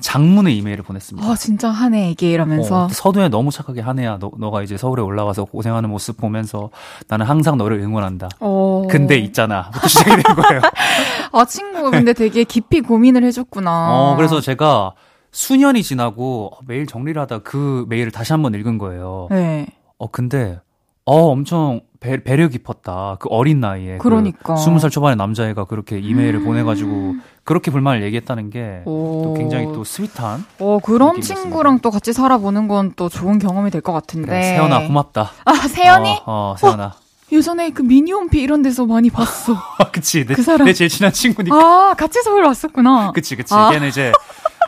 [0.00, 1.26] 장문의 이메일을 보냈습니다.
[1.26, 2.84] 아, 진짜 한해에게 이러면서.
[2.84, 4.18] 어, 서두에 너무 착하게 하네야.
[4.18, 6.70] 너, 너가 이제 서울에 올라와서 고생하는 모습 보면서
[7.08, 8.28] 나는 항상 너를 응원한다.
[8.40, 8.86] 어.
[8.90, 9.70] 근데 있잖아.
[9.86, 10.60] 시작이 된 거예요.
[11.32, 13.88] 아, 친구가 근데 되게 깊이 고민을 해줬구나.
[13.90, 14.92] 어, 그래서 제가
[15.30, 19.28] 수년이 지나고 어, 메일 정리를 하다 그 메일을 다시 한번 읽은 거예요.
[19.30, 19.66] 네.
[19.98, 20.60] 어, 근데,
[21.06, 23.16] 어, 엄청 배, 배려 깊었다.
[23.20, 23.98] 그 어린 나이에.
[23.98, 24.54] 그러니까.
[24.54, 26.44] 그 20살 초반의 남자애가 그렇게 이메일을 음.
[26.44, 27.14] 보내가지고
[27.44, 29.34] 그렇게 불만을 얘기했다는 게또 오.
[29.36, 30.44] 굉장히 또 스윗한.
[30.60, 31.20] 어, 그런.
[31.20, 34.28] 친구랑 또 같이 살아보는 건 또 좋은 경험이 될 것 같은데.
[34.28, 35.30] 그래, 세연아, 고맙다.
[35.44, 36.10] 아, 세연이?
[36.26, 36.94] 어, 어 세연아.
[37.32, 39.56] 예전에 그 미니홈피 이런 데서 많이 봤어.
[39.92, 40.24] 그치.
[40.26, 40.66] 내, 그 사람.
[40.66, 41.56] 내 제일 친한 친구니까.
[41.56, 43.12] 아, 같이 서울 왔었구나.
[43.12, 43.52] 그치, 그치.
[43.54, 43.70] 아.
[43.70, 44.12] 걔는 이제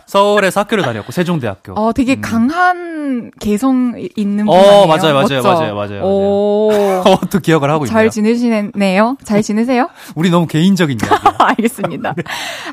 [0.07, 1.73] 서울에서 학교를 다녔고 세종대학교.
[1.75, 2.21] 어, 되게 음.
[2.21, 4.87] 강한 개성 있는 분 어, 아니에요?
[4.87, 6.03] 맞아요, 맞아요, 맞아요, 맞아요.
[6.05, 6.71] 오,
[7.31, 8.11] 또 기억을 하고 잘 있네요.
[8.11, 9.17] 지내시네요.
[9.25, 9.89] 잘 지내세요?
[10.15, 11.27] 우리 너무 개인적인 이야기.
[11.39, 12.15] 알겠습니다.
[12.15, 12.23] 네.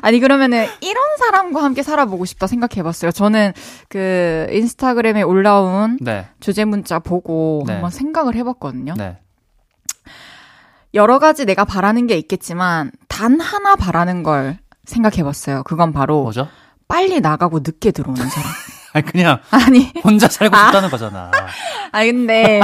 [0.00, 3.10] 아니 그러면은 이런 사람과 함께 살아보고 싶다 생각해봤어요.
[3.10, 3.52] 저는
[3.88, 6.26] 그 인스타그램에 올라온 네.
[6.38, 7.72] 주제 문자 보고 네.
[7.74, 8.94] 한번 생각을 해봤거든요.
[8.96, 9.18] 네.
[10.94, 15.64] 여러 가지 내가 바라는 게 있겠지만 단 하나 바라는 걸 생각해봤어요.
[15.64, 16.46] 그건 바로 뭐죠?
[16.88, 18.50] 빨리 나가고 늦게 들어오는 사람.
[18.94, 20.90] 아니 그냥 아니 혼자 살고 싶다는 아.
[20.90, 21.30] 거잖아.
[21.90, 22.60] 아 근데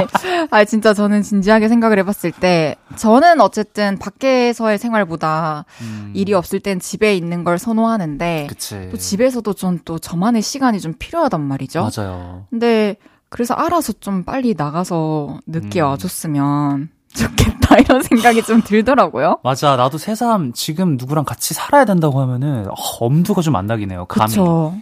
[0.49, 6.11] 아 진짜 저는 진지하게 생각을 해봤을 때 저는 어쨌든 밖에서의 생활보다 음.
[6.15, 8.87] 일이 없을 땐 집에 있는 걸 선호하는데 그치.
[8.91, 11.89] 또 집에서도 전또 저만의 시간이 좀 필요하단 말이죠.
[11.95, 12.45] 맞아요.
[12.49, 12.95] 근데
[13.27, 15.85] 그래서 알아서 좀 빨리 나가서 늦게 음.
[15.85, 19.39] 와줬으면 좋겠다 이런 생각이 좀 들더라고요.
[19.43, 24.05] 맞아, 나도 새삼 지금 누구랑 같이 살아야 된다고 하면은 어, 엄두가 좀 안 나긴 해요.
[24.07, 24.29] 감이.
[24.29, 24.75] 그쵸.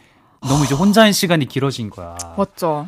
[0.48, 2.16] 너무 이제 혼자인 시간이 길어진 거야.
[2.38, 2.88] 맞죠.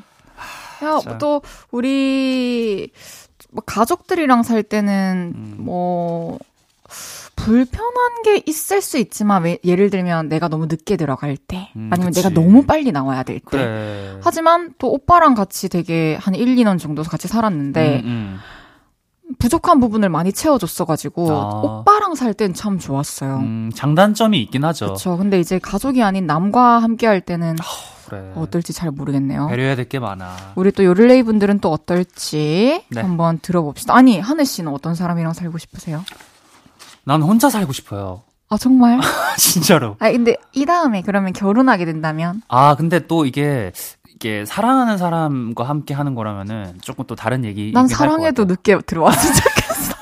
[0.83, 1.41] 야, 또
[1.71, 2.91] 우리
[3.51, 5.55] 뭐 가족들이랑 살 때는 음.
[5.59, 6.39] 뭐
[7.35, 12.13] 불편한 게 있을 수 있지만 왜, 예를 들면 내가 너무 늦게 들어갈 때 음, 아니면
[12.13, 12.21] 그치.
[12.21, 13.45] 내가 너무 빨리 나와야 될 때.
[13.45, 14.19] 그래.
[14.23, 18.39] 하지만 또 오빠랑 같이 되게 한 1, 2년 정도 같이 살았는데 음, 음.
[19.41, 21.61] 부족한 부분을 많이 채워줬어가지고 아.
[21.63, 23.37] 오빠랑 살 땐 참 좋았어요.
[23.37, 24.85] 음, 장단점이 있긴 하죠.
[24.85, 25.17] 그렇죠.
[25.17, 27.63] 근데 이제 가족이 아닌 남과 함께 할 때는 아,
[28.07, 28.31] 그래.
[28.35, 29.47] 어떨지 잘 모르겠네요.
[29.47, 30.35] 배려해야 될 게 많아.
[30.55, 33.01] 우리 또 요를레이 분들은 또 어떨지 네.
[33.01, 33.95] 한번 들어봅시다.
[33.95, 36.03] 아니 하늘 씨는 어떤 사람이랑 살고 싶으세요?
[37.03, 38.21] 난 혼자 살고 싶어요.
[38.49, 38.99] 아 정말?
[39.37, 39.95] 진짜로.
[39.99, 42.41] 아 근데 이 다음에 그러면 결혼하게 된다면?
[42.47, 43.71] 아 근데 또 이게
[44.21, 47.71] 이게 사랑하는 사람과 함께 하는 거라면은 조금 또 다른 얘기.
[47.73, 49.95] 난 사랑해도 늦게 들어왔으면 좋겠어.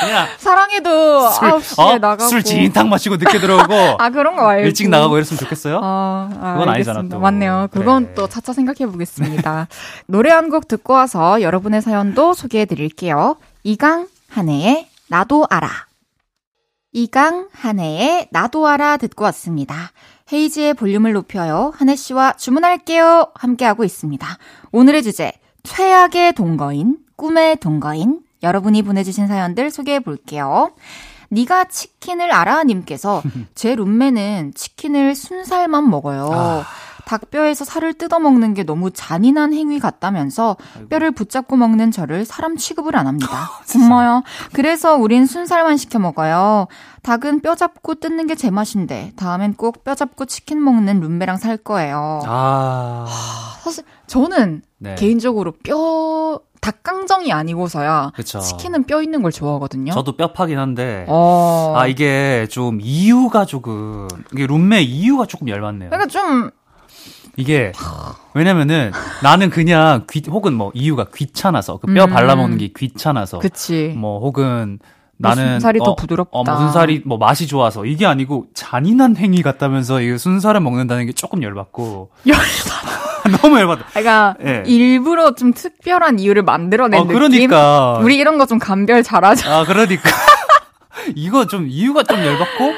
[0.00, 1.98] 그냥 사랑해도 술, 9시에 어?
[1.98, 5.80] 나가고 술 진탕 마시고 늦게 들어오고 아 그런 거 말고 일찍 나가고 이랬으면 좋겠어요?
[5.82, 8.14] 아, 아 그건 아니잖아 또 맞네요 그건 그래.
[8.14, 9.68] 또 차차 생각해 보겠습니다
[10.08, 15.68] 노래 한 곡 듣고 와서 여러분의 사연도 소개해 드릴게요 이강 한혜의 나도 알아
[16.92, 19.90] 이강 한혜의 나도 알아 듣고 왔습니다
[20.32, 21.72] 헤이지의 볼륨을 높여요.
[21.74, 23.32] 한혜 씨와 주문할게요.
[23.34, 24.26] 함께하고 있습니다.
[24.72, 28.20] 오늘의 주제, 최악의 동거인, 꿈의 동거인.
[28.42, 30.72] 여러분이 보내주신 사연들 소개해 볼게요.
[31.30, 33.22] 네가 치킨을 알아 님께서
[33.54, 36.30] 제 룸메는 치킨을 순살만 먹어요.
[36.32, 36.64] 아...
[37.10, 40.56] 닭뼈에서 살을 뜯어먹는 게 너무 잔인한 행위 같다면서.
[40.88, 43.50] 뼈를 붙잡고 먹는 저를 사람 취급을 안 합니다.
[43.66, 44.22] 정말요.
[44.52, 46.68] 그래서 우린 순살만 시켜 먹어요.
[47.02, 51.56] 닭은 뼈 잡고 뜯는 게 제 맛인데 다음엔 꼭 뼈 잡고 치킨 먹는 룸메랑 살
[51.56, 52.22] 거예요.
[52.26, 53.06] 아
[53.62, 54.94] 사실 저는 네.
[54.94, 58.38] 개인적으로 뼈 닭강정이 아니고서야 그쵸.
[58.40, 59.92] 치킨은 뼈 있는 걸 좋아하거든요.
[59.92, 61.74] 저도 뼈 파긴 한데 어...
[61.76, 65.88] 아 이게 좀 이유가 조금 이게 룸메 이유가 조금 열받네요.
[65.90, 66.50] 그러니까 좀
[67.36, 67.72] 이게
[68.34, 68.92] 왜냐면은
[69.22, 72.10] 나는 그냥 귀 혹은 뭐 이유가 귀찮아서 그뼈 음.
[72.10, 73.94] 발라먹는 게 귀찮아서 그치.
[73.96, 74.78] 뭐 혹은
[75.16, 76.30] 나는 순살이 어, 더 부드럽다.
[76.32, 81.12] 어, 뭐 순살이 뭐 맛이 좋아서 이게 아니고 잔인한 행위 같다면서 이 순살을 먹는다는 게
[81.12, 83.00] 조금 열받고 열받아.
[83.42, 83.84] 너무 열받아.
[83.90, 84.62] 그러니까 네.
[84.66, 87.92] 일부러 좀 특별한 이유를 만들어낸 어, 그러니까.
[87.96, 88.04] 느낌.
[88.06, 89.54] 우리 이런 거 좀 감별 잘하자.
[89.58, 90.10] 아 그러니까
[91.14, 92.72] 이거 좀 이유가 좀 열받고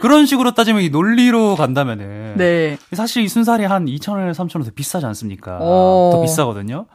[0.00, 2.76] 그런 식으로 따지면 이 논리로 간다면은 네.
[2.92, 5.58] 사실 이 순살이 한 2,000원, 3,000원 더 비싸지 않습니까?
[5.58, 6.10] 오.
[6.12, 6.86] 더 비싸거든요.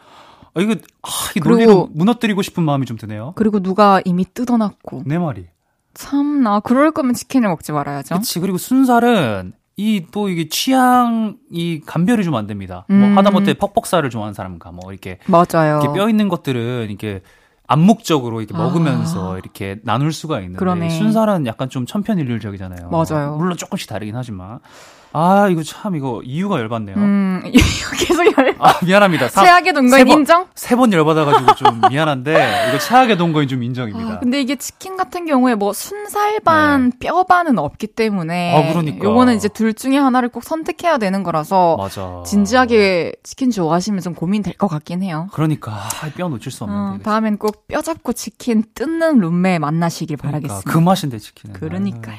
[0.54, 3.34] 아, 이거 아, 이 논리로 무너뜨리고 싶은 마음이 좀 드네요.
[3.36, 5.04] 그리고 누가 이미 뜯어놨고.
[5.06, 5.46] 내 말이.
[5.94, 8.16] 참 나 그럴 거면 치킨을 먹지 말아야죠.
[8.16, 8.40] 그렇지.
[8.40, 12.86] 그리고 순살은 이 또 이게 취향이 감별이 좀 안 됩니다.
[12.88, 13.10] 뭐 음.
[13.14, 15.80] 뭐 하다못해 퍽퍽살을 좋아하는 사람과 뭐 이렇게 맞아요.
[15.82, 17.22] 이렇게 뼈 있는 것들은 이렇게
[17.72, 18.64] 암묵적으로 이렇게 아.
[18.64, 20.90] 먹으면서 이렇게 나눌 수가 있는데 그러네.
[20.90, 22.90] 순살은 약간 좀 천편일률적이잖아요.
[22.90, 23.36] 맞아요.
[23.38, 24.60] 물론 조금씩 다르긴 하지만
[25.14, 26.96] 아, 이거 참, 이거 이유가 열받네요.
[26.96, 27.44] 음,
[28.00, 28.56] 계속 열받.
[28.60, 29.28] 아, 미안합니다.
[29.30, 30.48] 최악의 동거인 번, 인정?
[30.56, 34.14] 세 번 열받아가지고 좀 미안한데, 이거 최악의 동거인 좀 인정입니다.
[34.14, 36.98] 아, 근데 이게 치킨 같은 경우에 뭐 순살반, 네.
[37.08, 38.56] 뼈반은 없기 때문에.
[38.56, 39.04] 아, 그러니까.
[39.04, 41.76] 요거는 이제 둘 중에 하나를 꼭 선택해야 되는 거라서.
[41.78, 42.24] 맞아.
[42.26, 45.28] 진지하게 치킨 좋아하시면 좀 고민될 것 같긴 해요.
[45.34, 47.02] 그러니까, 아, 뼈 놓칠 수 없는데.
[47.02, 50.72] 어, 다음엔 꼭 뼈 잡고 치킨 뜯는 룸메 만나시길 그러니까, 바라겠습니다.
[50.72, 51.54] 그 맛인데, 치킨은.
[51.54, 52.18] 그러니까요.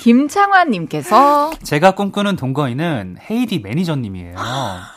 [0.00, 4.36] 김창환님께서 제가 꿈꾸는 동거인은 헤이디 매니저님이에요.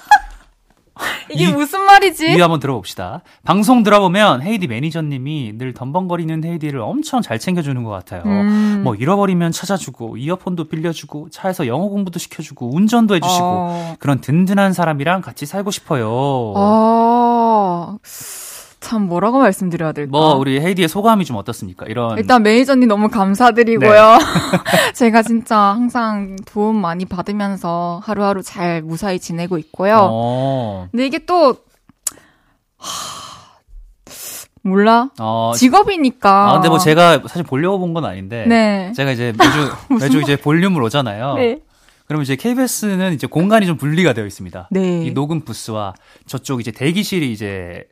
[1.31, 2.33] 이게 이, 무슨 말이지?
[2.33, 3.21] 이 한번 들어봅시다.
[3.45, 8.23] 방송 들어보면 헤이디 매니저님이 늘 덤벙거리는 헤이디를 엄청 잘 챙겨주는 것 같아요.
[8.25, 8.81] 음.
[8.83, 13.95] 뭐 잃어버리면 찾아주고 이어폰도 빌려주고 차에서 영어 공부도 시켜주고 운전도 해주시고 어.
[13.99, 16.09] 그런 든든한 사람이랑 같이 살고 싶어요.
[16.11, 17.97] 어.
[18.79, 20.09] 참 뭐라고 말씀드려야 될까?
[20.11, 21.85] 뭐 우리 헤이디의 소감이 좀 어떻습니까?
[21.87, 24.17] 이런 일단 매니저님 너무 감사드리고요.
[24.17, 24.91] 네.
[24.95, 30.07] 제가 진짜 항상 도움 많이 받으면서 하루하루 잘 무사히 지내고 있고요.
[30.11, 30.87] 어.
[30.91, 31.55] 근데 이게 또
[32.77, 33.19] 하...
[34.61, 35.09] 몰라.
[35.19, 36.49] 어, 직업이니까.
[36.49, 38.45] 아, 근데 뭐 제가 사실 보려고 본 건 아닌데.
[38.47, 38.91] 네.
[38.95, 41.35] 제가 이제 매주, 매주 이제 볼륨을 오잖아요.
[41.35, 41.59] 네.
[42.05, 44.69] 그러면 이제 KBS는 이제 공간이 좀 분리가 되어 있습니다.
[44.71, 45.05] 네.
[45.05, 45.93] 이 녹음 부스와
[46.27, 47.85] 저쪽 이제 대기실이 이제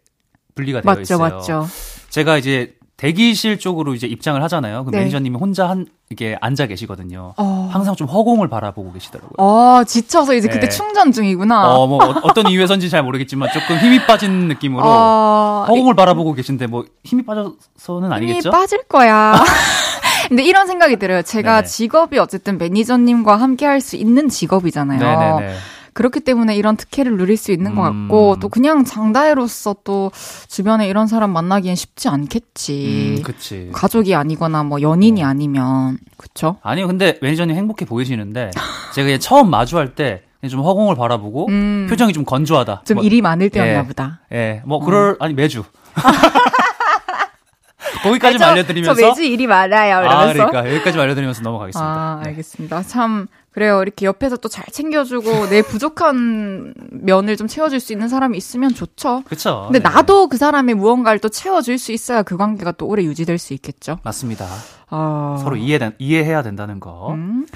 [0.57, 1.17] 분리가 되어 맞죠, 있어요.
[1.19, 1.67] 맞죠.
[2.09, 4.83] 제가 이제 대기실 쪽으로 이제 입장을 하잖아요.
[4.83, 4.97] 그 네.
[4.99, 7.33] 매니저님이 혼자 한 이게 앉아 계시거든요.
[7.37, 7.69] 어.
[7.71, 9.33] 항상 좀 허공을 바라보고 계시더라고요.
[9.37, 10.53] 어, 지쳐서 이제 네.
[10.55, 11.75] 그때 충전 중이구나.
[11.75, 15.65] 어, 뭐 어, 떤 이유에선지 잘 모르겠지만 조금 힘이 빠진 느낌으로 어...
[15.67, 18.49] 허공을 바라보고 계신데 뭐 힘이 빠져서는 아니겠죠?
[18.49, 19.35] 힘이 빠질 거야.
[20.27, 21.21] 근데 이런 생각이 들어요.
[21.21, 21.67] 제가 네네.
[21.67, 24.99] 직업이 어쨌든 매니저님과 함께 할 수 있는 직업이잖아요.
[24.99, 25.55] 네네네.
[25.97, 28.39] 그렇기 때문에 이런 특혜를 누릴 수 있는 것 같고 음.
[28.39, 30.11] 또 그냥 장다혜로서 또
[30.47, 33.15] 주변에 이런 사람 만나기엔 쉽지 않겠지.
[33.17, 33.69] 음, 그치.
[33.73, 35.27] 가족이 아니거나 뭐 연인이 어.
[35.27, 36.57] 아니면 그쵸?
[36.61, 38.51] 아니요, 근데 매니저님 행복해 보이시는데
[38.93, 41.87] 제가 처음 마주할 때 좀 허공을 바라보고 음.
[41.89, 42.83] 표정이 좀 건조하다.
[42.85, 44.21] 좀 뭐, 일이 많을 때였나 예, 보다.
[44.31, 45.17] 예, 뭐 그럴 어.
[45.19, 45.63] 아니 매주.
[48.03, 50.01] 거기까지 알려드리면서 저 매주 일이 많아요.
[50.01, 50.43] 이러면서.
[50.43, 51.89] 아, 그러니까 여기까지 알려드리면서 넘어가겠습니다.
[51.89, 52.81] 아, 알겠습니다.
[52.81, 52.87] 네.
[52.87, 53.27] 참
[53.57, 53.81] 그래요.
[53.81, 59.23] 이렇게 옆에서 또 잘 챙겨주고 내 부족한 면을 좀 채워줄 수 있는 사람이 있으면 좋죠.
[59.25, 59.63] 그렇죠.
[59.65, 59.83] 근데 네.
[59.89, 63.97] 나도 그 사람의 무언가를 또 채워줄 수 있어야 그 관계가 또 오래 유지될 수 있겠죠.
[64.03, 64.45] 맞습니다.
[64.91, 65.39] 어...
[65.41, 67.13] 서로 이해 이해해야 된다는 거.
[67.13, 67.47] 음.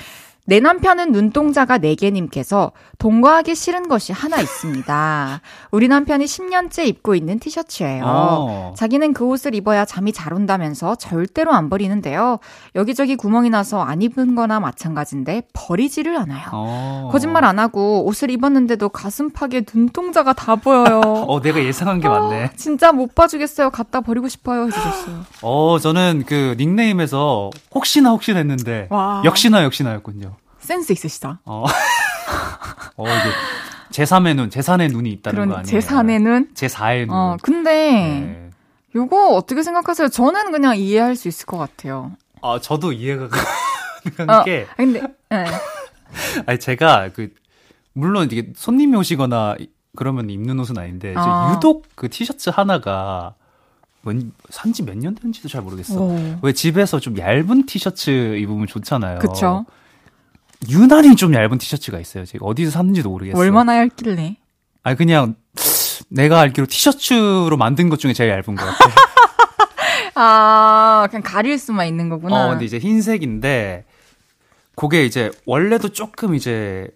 [0.46, 5.42] 내 남편은 눈동자가 4개님께서 동거하기 싫은 것이 하나 있습니다.
[5.72, 8.04] 우리 남편이 10년째 입고 있는 티셔츠예요.
[8.06, 8.74] 어.
[8.76, 12.40] 자기는 그 옷을 입어야 잠이 잘 온다면서 절대로 안 버리는데요.
[12.76, 16.50] 여기저기 구멍이 나서 안 입은 거나 마찬가지인데 버리지를 않아요.
[16.54, 17.10] 어.
[17.12, 21.02] 거짓말 안 하고 옷을 입었는데도 가슴팍에 눈동자가 다 보여요.
[21.30, 22.44] 어, 내가 예상한 게 맞네.
[22.46, 23.70] 어, 진짜 못 봐주겠어요.
[23.70, 24.66] 갖다 버리고 싶어요.
[24.66, 25.26] 해주셨어요.
[25.44, 29.22] 어, 저는 그 닉네임에서 혹시나 혹시나 했는데 와.
[29.24, 30.41] 역시나 역시나였군요.
[30.62, 31.40] 센스 있으시다.
[31.46, 31.66] 어.
[32.98, 33.30] 어, 이게
[34.04, 35.80] 제3의 눈, 제3의 눈이 있다는 거 아니에요?
[35.80, 36.50] 제3의 눈?
[36.54, 37.10] 제4의 눈.
[37.16, 38.50] 어, 근데 네.
[38.96, 40.10] 요거 어떻게 생각하세요?
[40.10, 42.12] 저는 그냥 이해할 수 있을 것 같아요.
[42.42, 43.28] 아, 저도 이해가
[44.18, 44.68] 가는 어, 게.
[44.78, 45.46] 근데, 네.
[46.46, 47.30] 아니, 제가 그,
[47.94, 49.58] 물론 이게 손님이 오시거나
[49.96, 51.54] 그러면 입는 옷은 아닌데, 아.
[51.56, 53.36] 유독 그 티셔츠 하나가
[54.50, 56.02] 산지 몇 년 된지도 잘 모르겠어.
[56.02, 56.38] 오.
[56.42, 59.20] 왜 집에서 좀 얇은 티셔츠 입으면 좋잖아요.
[59.20, 59.66] 그쵸.
[60.70, 62.26] 유난히 좀 얇은 티셔츠가 있어요.
[62.26, 63.42] 제가 어디서 샀는지도 모르겠어요.
[63.42, 64.38] 얼마나 얇길래?
[64.84, 65.36] 아니 그냥
[66.10, 68.94] 내가 알기로 티셔츠로 만든 것 중에 제일 얇은 것 같아요.
[70.16, 72.48] 아, 그냥 가릴 수만 있는 거구나.
[72.48, 73.86] 어, 근데 이제 흰색인데
[74.76, 76.88] 그게 이제 원래도 조금 이제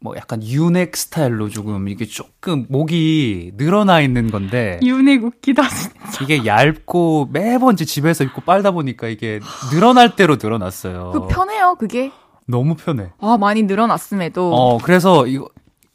[0.00, 5.94] 뭐 약간 유넥 스타일로 조금 이게 조금 목이 늘어나 있는 건데 유넥 웃기다 진짜.
[6.22, 9.40] 이게 얇고 매번 집에서 입고 빨다 보니까 이게
[9.70, 11.12] 늘어날 대로 늘어났어요.
[11.12, 12.12] 그 편해요, 그게.
[12.46, 13.10] 너무 편해.
[13.20, 14.54] 아, 많이 늘어났음에도.
[14.54, 15.48] 어, 그래서 이거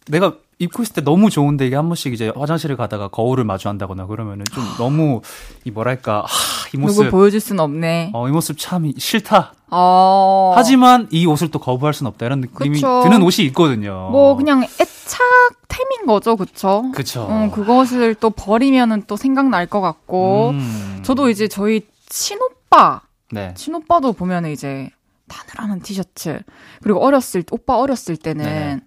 [0.08, 4.44] 내가 입고 있을 때 너무 좋은데 이게 한 번씩 이제 화장실을 가다가 거울을 마주한다거나 그러면은
[4.52, 5.22] 좀 너무
[5.64, 8.12] 이 뭐랄까 하, 이 모습 누구 보여줄 순 없네.
[8.14, 9.54] 어, 이 모습 참 싫다.
[9.72, 10.54] 어.
[10.56, 13.02] 하지만 이 옷을 또 거부할 순 없다 이런 느낌이 그쵸.
[13.04, 14.10] 드는 옷이 있거든요.
[14.12, 16.92] 뭐 그냥 애착템인 거죠, 그쵸?
[16.94, 17.28] 그쵸.
[17.30, 21.00] 음, 그것을 또 버리면은 또 생각날 것 같고 음.
[21.04, 23.54] 저도 이제 저희 친오빠 네.
[23.56, 24.90] 친오빠도 보면은 이제
[25.30, 26.40] 바늘하는 티셔츠.
[26.82, 28.80] 그리고 어렸을 때, 오빠 어렸을 때는 네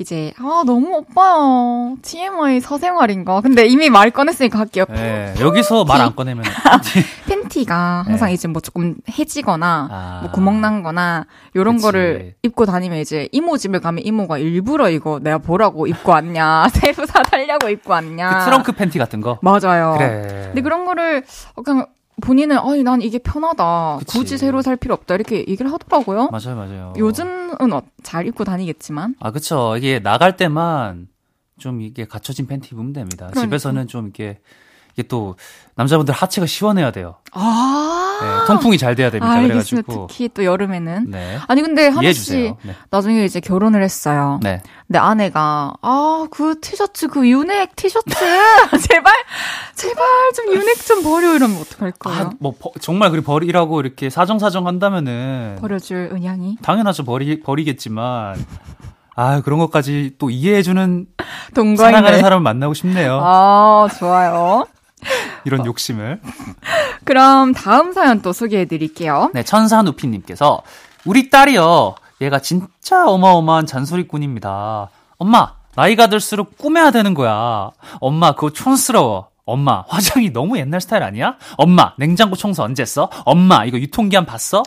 [0.00, 6.14] 이제 아 너무 오빠요 TMI 사생활인가 근데 이미 말 꺼냈으니까 할게요 네, 여기서 말 안
[6.14, 6.44] 꺼내면
[7.26, 8.34] 팬티가 항상 네.
[8.34, 10.18] 이제 뭐 조금 해지거나 아.
[10.22, 11.26] 뭐 구멍 난 거나
[11.56, 11.82] 요런 그치.
[11.84, 17.04] 거를 입고 다니면 이제 이모 집에 가면 이모가 일부러 이거 내가 보라고 입고 왔냐 새로
[17.04, 20.42] 사달라고 입고 왔냐 그 트렁크 팬티 같은 거 맞아요 그래.
[20.46, 21.24] 근데 그런 거를
[21.64, 21.86] 그냥
[22.22, 23.98] 본인은 아니 난 이게 편하다.
[24.00, 24.18] 그치.
[24.18, 25.14] 굳이 새로 살 필요 없다.
[25.14, 26.28] 이렇게 얘기를 하더라고요.
[26.30, 26.94] 맞아요, 맞아요.
[26.96, 29.14] 요즘은 어, 잘 입고 다니겠지만.
[29.20, 29.76] 아, 그쵸.
[29.76, 31.08] 이게 나갈 때만
[31.58, 33.28] 좀 이게 갖춰진 팬티 입으면 됩니다.
[33.30, 33.40] 그러니까.
[33.42, 34.38] 집에서는 좀 이게
[34.98, 35.36] 이게 또
[35.76, 37.14] 남자분들 하체가 시원해야 돼요.
[37.30, 38.18] 아.
[38.20, 39.32] 네, 통풍이 잘 돼야 됩니다.
[39.32, 41.08] 아, 그래가지고 특히 또 여름에는.
[41.08, 41.38] 네.
[41.46, 42.74] 아니 근데 하나 씨 네.
[42.90, 44.40] 나중에 이제 결혼을 했어요.
[44.42, 44.60] 네.
[44.88, 48.10] 근데 아내가 아 그 티셔츠 그 유넥 티셔츠
[48.88, 49.14] 제발
[49.76, 52.20] 제발 좀 유넥 좀 버려 이러면 어떡할 거예요?
[52.20, 58.44] 아, 뭐 버, 정말 그리 버리라고 이렇게 사정사정 한다면은 버려줄 은양이 당연하죠 버리 버리겠지만.
[59.20, 61.06] 아, 그런 것까지 또 이해해주는
[61.52, 63.20] 동거인네 사랑하는 사람을 만나고 싶네요.
[63.20, 64.64] 아, 좋아요.
[65.44, 66.20] 이런 욕심을.
[67.04, 69.30] 그럼 다음 사연 또 소개해 드릴게요.
[69.34, 70.62] 네, 천사누피님께서
[71.04, 71.94] 우리 딸이요.
[72.20, 74.90] 얘가 진짜 어마어마한 잔소리꾼입니다.
[75.18, 77.70] 엄마, 나이가 들수록 꾸며야 되는 거야.
[78.00, 79.28] 엄마, 그거 촌스러워.
[79.44, 81.36] 엄마, 화장이 너무 옛날 스타일 아니야?
[81.56, 83.08] 엄마, 냉장고 청소 언제 했어?
[83.24, 84.62] 엄마, 이거 유통기한 봤어?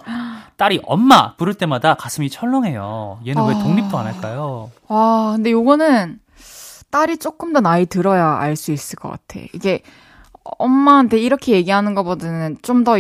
[0.58, 3.20] 딸이 엄마 부를 때마다 가슴이 철렁해요.
[3.28, 3.46] 얘는 아...
[3.46, 4.72] 왜 독립도 안 할까요?
[4.88, 6.20] 아, 근데 요거는
[6.90, 9.40] 딸이 조금 더 나이 들어야 알 수 있을 것 같아.
[9.54, 9.82] 이게
[10.44, 12.98] 엄마한테 이렇게 얘기하는 것보다는 좀더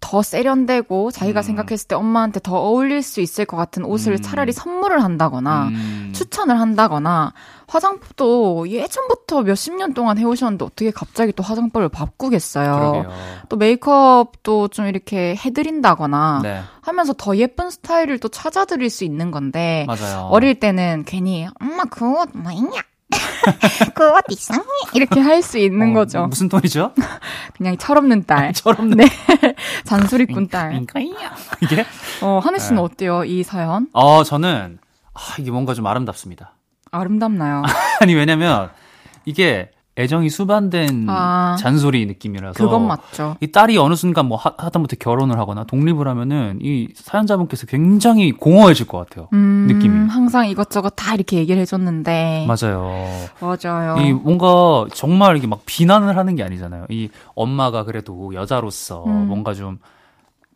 [0.00, 1.42] 더 세련되고 자기가 음.
[1.42, 4.22] 생각했을 때 엄마한테 더 어울릴 수 있을 것 같은 옷을 음.
[4.22, 6.12] 차라리 선물을 한다거나 음.
[6.14, 7.32] 추천을 한다거나
[7.66, 12.72] 화장품도 예전부터 몇십 년 동안 해오셨는데 어떻게 갑자기 또 화장법을 바꾸겠어요.
[12.72, 13.12] 그러게요.
[13.48, 16.60] 또 메이크업도 좀 이렇게 해드린다거나 네.
[16.80, 20.28] 하면서 더 예쁜 스타일을 또 찾아드릴 수 있는 건데 맞아요.
[20.30, 22.80] 어릴 때는 괜히 엄마 그옷 뭐 있냐
[23.94, 24.62] 그옷 이상해
[24.94, 26.26] 이렇게 할 수 있는 어, 거죠.
[26.26, 26.92] 무슨 톤이죠?
[27.56, 28.52] 그냥 철없는 딸.
[28.52, 28.96] 철없는.
[28.98, 29.06] 네.
[29.84, 30.84] 잔소리꾼 딸.
[31.62, 31.86] 이게?
[32.20, 32.82] 어 하늘 씨는 네.
[32.82, 33.88] 어때요 이 사연?
[33.92, 34.78] 어 저는
[35.14, 36.52] 아, 이게 뭔가 좀 아름답습니다.
[36.90, 37.62] 아름답나요?
[38.00, 38.70] 아니 왜냐면
[39.24, 43.36] 이게 애정이 수반된 아, 잔소리 느낌이라서 그건 맞죠.
[43.40, 48.86] 이 딸이 어느 순간 뭐 하, 다못해 결혼을 하거나 독립을 하면은 이 사연자분께서 굉장히 공허해질
[48.86, 49.28] 것 같아요.
[49.32, 50.08] 음, 느낌이.
[50.08, 52.92] 항상 이것저것 다 이렇게 얘기를 해줬는데 맞아요.
[53.40, 53.96] 맞아요.
[53.98, 56.86] 이 뭔가 정말 이게 막 비난을 하는 게 아니잖아요.
[56.90, 59.26] 이 엄마가 그래도 여자로서 음.
[59.26, 59.78] 뭔가 좀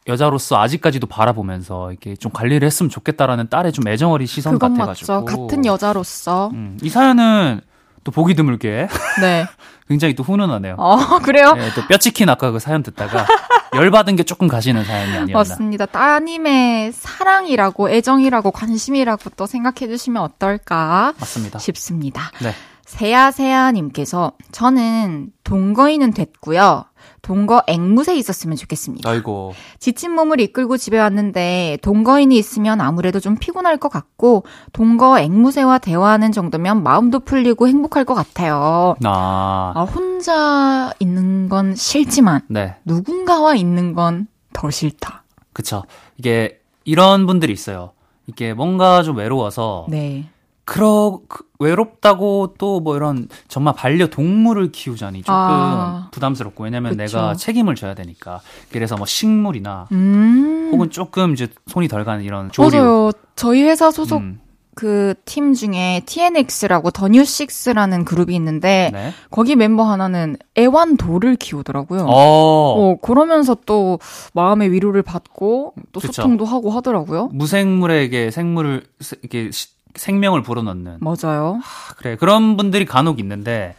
[0.07, 5.24] 여자로서 아직까지도 바라보면서 이렇게 좀 관리를 했으면 좋겠다라는 딸의 좀 애정어린 시선 같아가지고 맞죠.
[5.24, 7.61] 같은 여자로서 음, 이 사연은
[8.05, 8.89] 또 보기 드물게
[9.21, 9.47] 네
[9.89, 10.77] 굉장히 또 훈훈하네요.
[10.79, 11.53] 어 그래요?
[11.55, 13.27] 네, 또 뼈치킨 아까 그 사연 듣다가
[13.75, 15.33] 열받은 게 조금 가시는 사연이 아니었나.
[15.39, 15.87] 맞습니다.
[15.87, 21.59] 따님의 사랑이라고 애정이라고 관심이라고 또 생각해 주시면 어떨까 맞습니다.
[21.59, 22.31] 싶습니다.
[22.41, 22.55] 네.
[22.87, 26.85] 세야세야님께서 저는 동거인은 됐고요.
[27.23, 29.09] 동거 앵무새 있었으면 좋겠습니다.
[29.09, 29.55] 아이고.
[29.79, 36.33] 지친 몸을 이끌고 집에 왔는데 동거인이 있으면 아무래도 좀 피곤할 것 같고 동거 앵무새와 대화하는
[36.33, 38.97] 정도면 마음도 풀리고 행복할 것 같아요.
[39.05, 39.73] 아.
[39.75, 42.77] 아 혼자 있는 건 싫지만 네.
[42.85, 45.25] 누군가와 있는 건 더 싫다.
[45.53, 45.85] 그쵸.
[46.16, 47.93] 이게 이런 분들이 있어요.
[48.27, 50.29] 이게 뭔가 좀 외로워서 네.
[50.65, 57.17] 그러 그, 외롭다고 또 뭐 이런 정말 반려 동물을 키우자니 조금 아, 부담스럽고 왜냐면 그쵸.
[57.19, 58.41] 내가 책임을 져야 되니까
[58.73, 60.71] 그래서 뭐 식물이나 음.
[60.73, 63.13] 혹은 조금 이제 손이 덜 가는 이런 조류 맞아요.
[63.37, 64.41] 저희 회사 소속 음.
[64.75, 69.13] 그팀 중에 TNX라고 더뉴식스라는 그룹이 있는데 네.
[69.31, 72.07] 거기 멤버 하나는 애완돌을 키우더라고요.
[72.07, 72.09] 어.
[72.09, 72.97] 어.
[73.03, 73.99] 그러면서 또
[74.33, 76.13] 마음의 위로를 받고 또 그쵸.
[76.13, 77.29] 소통도 하고 하더라고요.
[77.33, 78.83] 무생물에게 생물을
[79.21, 79.51] 이렇게
[79.95, 80.99] 생명을 불어넣는.
[81.01, 81.61] 맞아요.
[81.62, 83.74] 하, 그래 그런 분들이 간혹 있는데.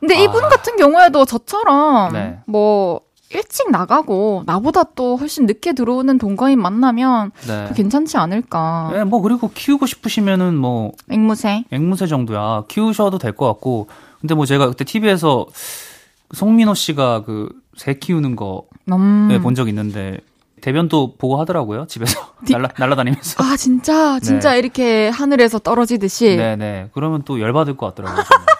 [0.00, 0.20] 근데 아.
[0.20, 2.38] 이분 같은 경우에도 저처럼 네.
[2.46, 3.00] 뭐
[3.30, 7.68] 일찍 나가고 나보다 또 훨씬 늦게 들어오는 동거인 만나면 네.
[7.74, 8.90] 괜찮지 않을까.
[8.92, 13.88] 네, 뭐 그리고 키우고 싶으시면은 뭐 앵무새 앵무새 정도야 키우셔도 될 것 같고.
[14.20, 15.46] 근데 뭐 제가 그때 TV에서
[16.32, 17.48] 송민호 씨가 그
[17.78, 19.28] 새 키우는 거 음.
[19.28, 20.18] 네, 본적 있는데
[20.60, 22.52] 대변도 보고 하더라고요 집에서 디...
[22.56, 23.42] 날라 날라다니면서.
[23.42, 24.58] 아 진짜 진짜 네.
[24.58, 26.36] 이렇게 하늘에서 떨어지듯이.
[26.36, 26.90] 네네.
[26.92, 28.24] 그러면 또 열받을 것 같더라고요.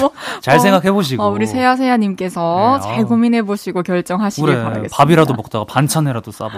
[0.00, 1.22] 뭐, 잘 어, 생각해 보시고.
[1.22, 3.06] 어, 우리 세야 세야님께서 네, 잘 어.
[3.06, 4.96] 고민해 보시고 결정하시길 그래, 바라겠습니다.
[4.96, 6.52] 밥이라도 먹다가 반찬이라도 싸봐.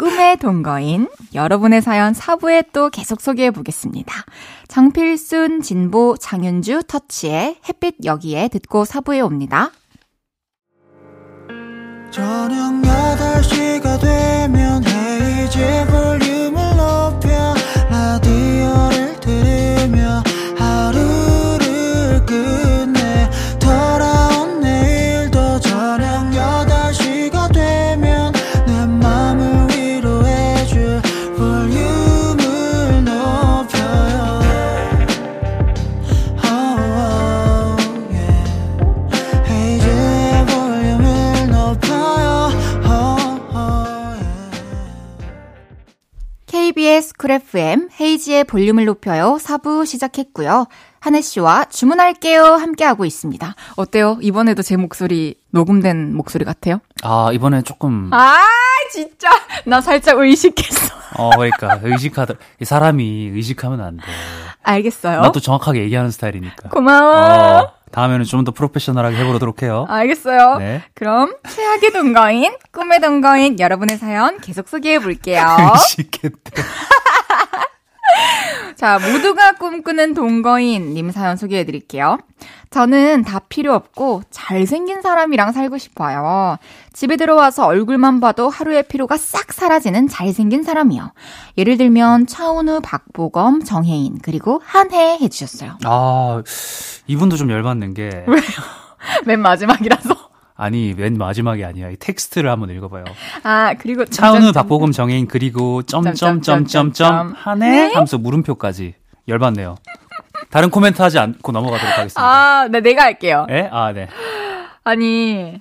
[0.00, 4.24] 꿈의 동거인 여러분의 사연 4부에 또 계속 소개해 보겠습니다.
[4.66, 9.72] 장필순, 진보, 장윤주, 터치의 햇빛 여기에 듣고 4부에 옵니다.
[12.10, 17.54] 저녁 8시가 되면 헤이즈 볼륨을 높여
[17.90, 19.19] 라디오를
[46.70, 49.38] KBS 쿨 FM 헤이즈의 볼륨을 높여요.
[49.40, 50.66] 4부 시작했고요.
[51.00, 53.56] 한해 씨와 주문할게요 함께하고 있습니다.
[53.74, 54.18] 어때요?
[54.20, 56.78] 이번에도 제 목소리 녹음된 목소리 같아요?
[57.02, 58.36] 아, 이번에 조금 아,
[58.92, 59.30] 진짜
[59.66, 60.94] 나 살짝 의식했어.
[61.16, 64.04] 어, 그러니까 의식하다 이 사람이 의식하면 안 돼.
[64.62, 65.22] 알겠어요.
[65.22, 66.68] 나도 정확하게 얘기하는 스타일이니까.
[66.68, 67.62] 고마워.
[67.62, 69.84] 어, 다음에는 좀 더 프로페셔널하게 해보도록 해요.
[69.90, 70.56] 알겠어요.
[70.58, 70.82] 네.
[70.94, 75.44] 그럼 최악의 동거인, 꿈의 동거인 여러분의 사연 계속 소개해 볼게요.
[78.76, 82.18] 자, 모두가 꿈꾸는 동거인 님 사연 소개해 드릴게요.
[82.70, 86.56] 저는 다 필요 없고 잘생긴 사람이랑 살고 싶어요.
[86.92, 91.12] 집에 들어와서 얼굴만 봐도 하루의 피로가 싹 사라지는 잘생긴 사람이요.
[91.58, 95.78] 예를 들면 차은우, 박보검, 정혜인 그리고 한해 해주셨어요.
[95.84, 96.42] 아
[97.06, 98.40] 이분도 좀 열받는 게 왜요?
[99.26, 100.29] 맨 마지막이라서.
[100.60, 101.88] 아니 맨 마지막이 아니야.
[101.88, 103.04] 이 텍스트를 한번 읽어봐요.
[103.42, 108.94] 아 그리고 차은우, 박보검, 정혜인 그리고 점점점점점 한해 하면서 물음표까지
[109.26, 109.76] 열받네요.
[110.50, 112.20] 다른 코멘트 하지 않고 넘어가도록 하겠습니다.
[112.22, 113.46] 아, 네, 내가 할게요.
[113.50, 113.68] 예?
[113.70, 114.08] 아, 네.
[114.84, 115.60] 아니,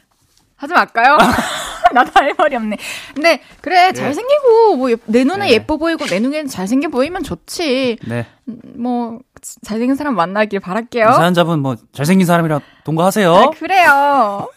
[0.56, 1.18] 하지 말까요?
[1.94, 2.78] 나도 할 말이 없네.
[3.14, 5.52] 근데, 그래, 잘생기고, 뭐, 내 눈에 네.
[5.52, 8.00] 예뻐 보이고, 내 눈에는 잘생겨 보이면 좋지.
[8.08, 8.26] 네.
[8.46, 9.20] 뭐,
[9.62, 11.12] 잘생긴 사람 만나길 바랄게요.
[11.12, 13.34] 사연자분, 뭐, 잘생긴 사람이랑 동거하세요.
[13.36, 14.50] 아, 그래요.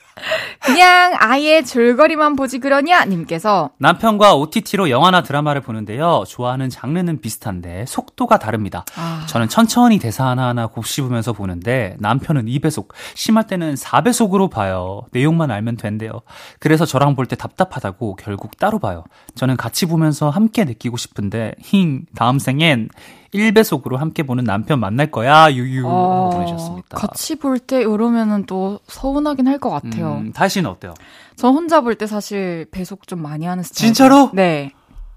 [0.61, 3.05] 그냥 아예 줄거리만 보지 그러냐?
[3.07, 6.25] 님께서 남편과 OTT로 영화나 드라마를 보는데요.
[6.29, 8.85] 좋아하는 장르는 비슷한데 속도가 다릅니다.
[8.97, 9.25] 아...
[9.29, 15.03] 저는 천천히 대사 하나하나 곱씹으면서 보는데 남편은 2배속, 심할 때는 4배속으로 봐요.
[15.13, 16.23] 내용만 알면 된대요.
[16.59, 19.05] 그래서 저랑 볼 때 답답하다고 결국 따로 봐요.
[19.37, 22.89] 저는 같이 보면서 함께 느끼고 싶은데 힝 다음 생엔
[23.35, 25.51] 1배속으로 함께 보는 남편 만날 거야.
[25.53, 26.99] 유유 어, 보내셨습니다.
[26.99, 30.17] 같이 볼 때 이러면은 또 서운하긴 할 것 같아요.
[30.19, 30.95] 음, 다시는 어때요?
[31.37, 33.87] 저 혼자 볼 때 사실 배속 좀 많이 하는 스타일.
[33.95, 34.31] 진짜로?
[34.35, 34.73] 네.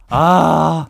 [0.10, 0.88] 아,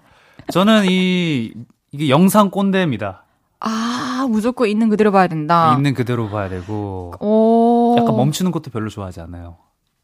[0.52, 1.54] 저는 이
[1.92, 3.24] 이게 영상 꼰대입니다.
[3.62, 5.74] 아, 무조건 있는 그대로 봐야 된다.
[5.78, 7.14] 있는 그대로 봐야 되고.
[7.20, 7.96] 오.
[7.98, 9.58] 약간 멈추는 것도 별로 좋아하지 않아요.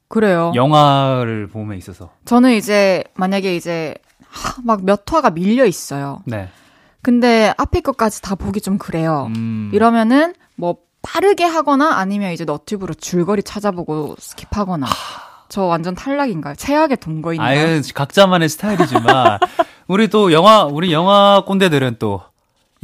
[0.07, 0.51] 그래요.
[0.55, 2.09] 영화를 보면 있어서.
[2.25, 3.93] 저는 이제 만약에 이제
[4.63, 6.21] 막 몇 화가 밀려 있어요.
[6.25, 6.49] 네.
[7.01, 9.31] 근데 앞에 것까지 다 보기 좀 그래요.
[9.35, 9.71] 음.
[9.73, 14.85] 이러면은 뭐 빠르게 하거나 아니면 이제 너튜브로 줄거리 찾아보고 skip하거나.
[15.49, 16.55] 저 완전 탈락인가요?
[16.55, 17.67] 최악의 동거인가요?
[17.67, 19.39] 아유, 각자만의 스타일이지만
[19.87, 22.31] 우리 또 영화 우리 영화 꼰대들은 또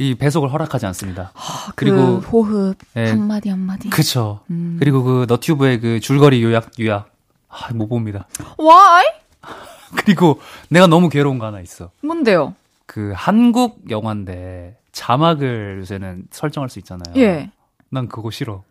[0.00, 1.32] 이 배속을 허락하지 않습니다.
[1.34, 3.90] 하, 그리고 그 호흡 예, 한 마디 한 마디.
[3.90, 4.40] 그쵸.
[4.48, 4.76] 음.
[4.78, 7.10] 그리고 그 너튜브의 그 줄거리 요약 요약
[7.48, 8.28] 아, 못 봅니다.
[8.60, 9.04] Why?
[9.96, 11.90] 그리고 내가 너무 괴로운 거 하나 있어.
[12.02, 12.54] 뭔데요?
[12.88, 17.14] 그 한국 영화인데 자막을 요새는 설정할 수 있잖아요.
[17.18, 17.50] 예.
[17.90, 18.64] 난 그거 싫어.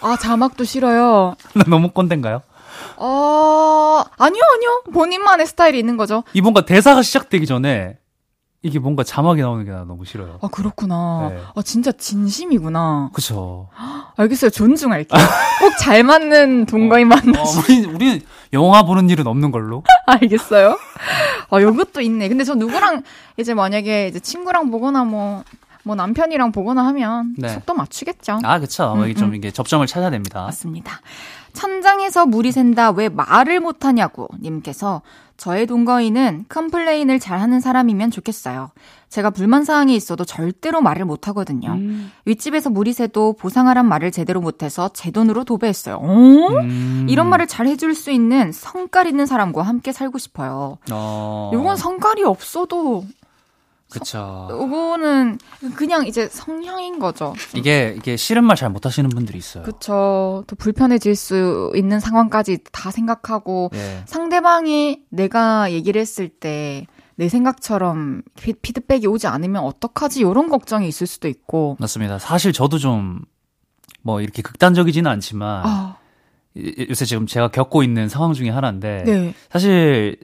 [0.00, 1.36] 아, 자막도 싫어요.
[1.54, 2.42] 나 너무 꼰대인가요?
[2.96, 4.82] 어, 아니요, 아니요.
[4.92, 6.24] 본인만의 스타일이 있는 거죠.
[6.32, 7.96] 이 뭔가 대사가 시작되기 전에
[8.64, 10.38] 이게 뭔가 자막이 나오는 게 나 너무 싫어요.
[10.40, 11.28] 아, 그렇구나.
[11.30, 11.40] 네.
[11.54, 13.10] 아, 진짜 진심이구나.
[13.12, 13.68] 그쵸.
[14.16, 14.50] 알겠어요.
[14.50, 15.20] 존중할게요.
[15.60, 17.58] 꼭 잘 맞는 동거인 만나시.
[17.58, 19.82] 어, 우리, 우리 영화 보는 일은 없는 걸로.
[20.06, 20.78] 알겠어요.
[21.50, 22.28] 아, 요것도 있네.
[22.28, 23.02] 근데 저 누구랑
[23.36, 25.44] 이제 만약에 이제 친구랑 보거나 뭐,
[25.82, 27.48] 뭐 남편이랑 보거나 하면 네.
[27.48, 28.38] 속도 맞추겠죠.
[28.44, 28.94] 아, 그쵸.
[28.96, 29.34] 음, 좀 음.
[29.34, 30.42] 이게 접점을 찾아야 됩니다.
[30.44, 31.00] 맞습니다.
[31.54, 35.00] 천장에서 물이 샌다 왜 말을 못하냐고 님께서
[35.36, 38.70] 저의 동거인은 complain을 잘하는 사람이면 좋겠어요.
[39.08, 41.72] 제가 불만 사항이 있어도 절대로 말을 못하거든요.
[41.72, 42.10] 음.
[42.24, 45.96] 윗집에서 물이 새도 보상하란 말을 제대로 못해서 제 돈으로 도배했어요.
[45.96, 46.48] 어?
[46.60, 47.06] 음.
[47.08, 50.78] 이런 말을 잘 해줄 수 있는 성깔 있는 사람과 함께 살고 싶어요.
[50.90, 51.50] 어.
[51.54, 53.04] 이건 성깔이 없어도
[53.90, 54.48] 그쵸.
[54.50, 55.38] 이거는
[55.76, 57.34] 그냥 이제 성향인 거죠.
[57.54, 59.62] 이게 이게 싫은 말 잘 못하시는 분들이 있어요.
[59.64, 60.44] 그쵸.
[60.46, 64.02] 또 불편해질 수 있는 상황까지 다 생각하고 예.
[64.06, 68.22] 상대방이 내가 얘기를 했을 때 내 생각처럼
[68.62, 71.76] 피드백이 오지 않으면 어떡하지 이런 걱정이 있을 수도 있고.
[71.78, 72.18] 맞습니다.
[72.18, 73.22] 사실 저도 좀
[74.04, 75.96] 뭐 이렇게 극단적이지는 않지만 아.
[76.88, 79.34] 요새 지금 제가 겪고 있는 상황 중에 하나인데 네.
[79.50, 80.16] 사실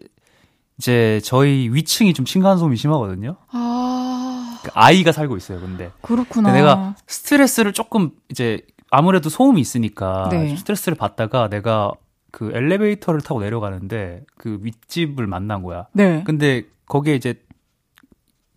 [0.80, 3.36] 이제 저희 위층이 좀 층간 소음이 심하거든요.
[3.52, 4.58] 아.
[4.62, 5.90] 그 아이가 살고 있어요, 근데.
[6.00, 6.52] 그렇구나.
[6.52, 10.56] 내가 스트레스를 조금 이제 아무래도 소음이 있으니까 네.
[10.56, 11.92] 스트레스를 받다가 내가
[12.30, 15.86] 그 엘리베이터를 타고 내려가는데 그 윗집을 만난 거야.
[15.92, 16.22] 네.
[16.24, 17.34] 근데 거기에 이제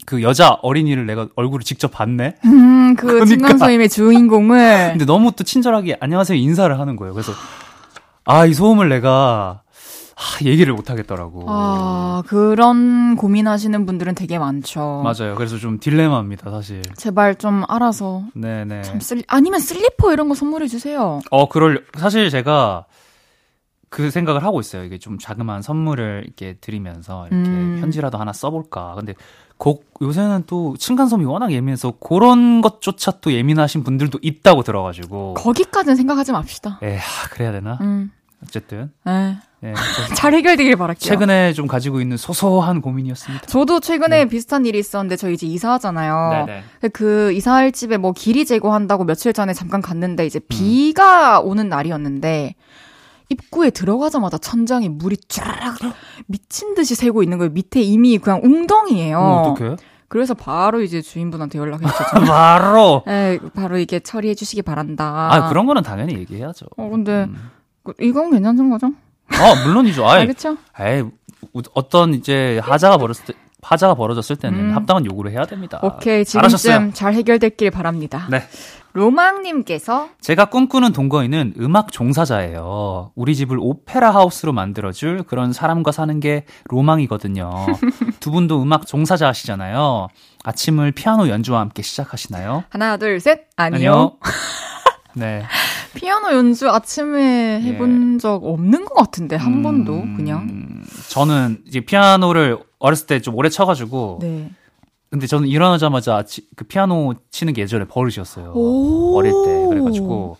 [0.05, 2.36] 그 여자 어린이를 내가 얼굴을 직접 봤네.
[2.45, 3.26] 음, 그 그러니까.
[3.26, 4.89] 층간소음의 주인공을.
[4.91, 7.13] 근데 너무 또 친절하게 안녕하세요 인사를 하는 거예요.
[7.13, 7.34] 그래서
[8.26, 9.62] 아 이 소음을 내가
[10.16, 11.45] 하, 얘기를 못 하겠더라고.
[11.47, 15.03] 아, 그런 고민하시는 분들은 되게 많죠.
[15.03, 15.36] 맞아요.
[15.36, 16.82] 그래서 좀 딜레마입니다, 사실.
[16.95, 18.24] 제발 좀 알아서.
[18.34, 18.84] 네네.
[18.84, 21.20] 참 슬, 아니면 슬리퍼 이런 거 선물해 주세요.
[21.32, 22.86] 어, 그럴, 사실 제가
[23.89, 24.84] 그 생각을 하고 있어요.
[24.84, 27.78] 이게 좀 자그마한 선물을 이렇게 드리면서 이렇게 음.
[27.80, 28.95] 편지라도 하나 써볼까.
[28.95, 29.14] 근데
[29.57, 35.36] 곡, 요새는 또 층간소음이 워낙 예민해서 그런 것조차 또 예민하신 분들도 있다고 들어가지고.
[35.36, 36.80] 거기까지는 생각하지 맙시다.
[36.82, 37.78] 에, 하, 그래야 되나?
[37.82, 38.11] 음.
[38.43, 38.91] 어쨌든.
[39.05, 39.38] 네.
[39.74, 39.74] 네,
[40.16, 40.99] 잘 해결되길 바랄게요.
[40.99, 43.45] 최근에 좀 가지고 있는 소소한 고민이었습니다.
[43.45, 44.26] 저도 최근에 네.
[44.26, 46.45] 비슷한 일이 있었는데 저 이제 이사하잖아요.
[46.45, 46.64] 네네.
[46.91, 51.47] 그 이사할 집에 뭐 길이 제거한다고 며칠 전에 잠깐 갔는데 이제 비가 음.
[51.47, 52.55] 오는 날이었는데
[53.30, 55.76] 입구에 들어가자마자 천장에 물이 쫙
[56.28, 57.51] 미친 듯이 새고 있는 거예요.
[57.51, 59.18] 밑에 이미 그냥 웅덩이에요.
[59.18, 59.78] 어, 어떡해?
[60.09, 62.03] 그래서 바로 이제 주인분한테 연락했죠.
[62.28, 63.03] 바로.
[63.07, 65.34] 네, 바로 이게 처리해 주시기 바란다.
[65.34, 66.66] 아 그런 거는 당연히 얘기해야죠.
[66.78, 67.49] 어 근데 음.
[67.84, 68.91] 그 이건 괜찮은 거죠?
[69.43, 70.07] 아 물론이죠.
[70.07, 70.57] 아이, 아 그렇죠.
[70.79, 71.03] 에이
[71.73, 74.75] 어떤 이제 하자가 벌었을 때 파자가 벌어졌을 때는 음.
[74.75, 75.79] 합당한 요구를 해야 됩니다.
[75.81, 76.93] 오케이 지금쯤 잘하셨어요.
[76.93, 78.27] 잘 해결됐길 바랍니다.
[78.29, 78.43] 네.
[78.91, 83.11] 로망님께서 제가 꿈꾸는 동거인은 음악 종사자예요.
[83.15, 87.49] 우리 집을 오페라 하우스로 만들어줄 그런 사람과 사는 게 로망이거든요.
[88.19, 90.09] 두 분도 음악 종사자 하시잖아요.
[90.43, 92.65] 아침을 피아노 연주와 함께 시작하시나요?
[92.69, 93.47] 하나, 둘, 셋.
[93.55, 93.77] 아니요.
[93.77, 94.17] 아니요.
[95.14, 95.43] 네.
[95.95, 98.18] 피아노 연주 아침에 해본 예.
[98.18, 100.84] 적 없는 것 같은데 한 음, 번도 그냥.
[101.09, 104.20] 저는 이제 피아노를 어렸을 때 좀 오래 쳐가지고.
[104.22, 104.49] 네.
[105.09, 106.24] 근데 저는 일어나자마자
[106.55, 108.53] 그 피아노 치는 게 예전에 버릇이었어요.
[109.16, 110.38] 어릴 때 그래가지고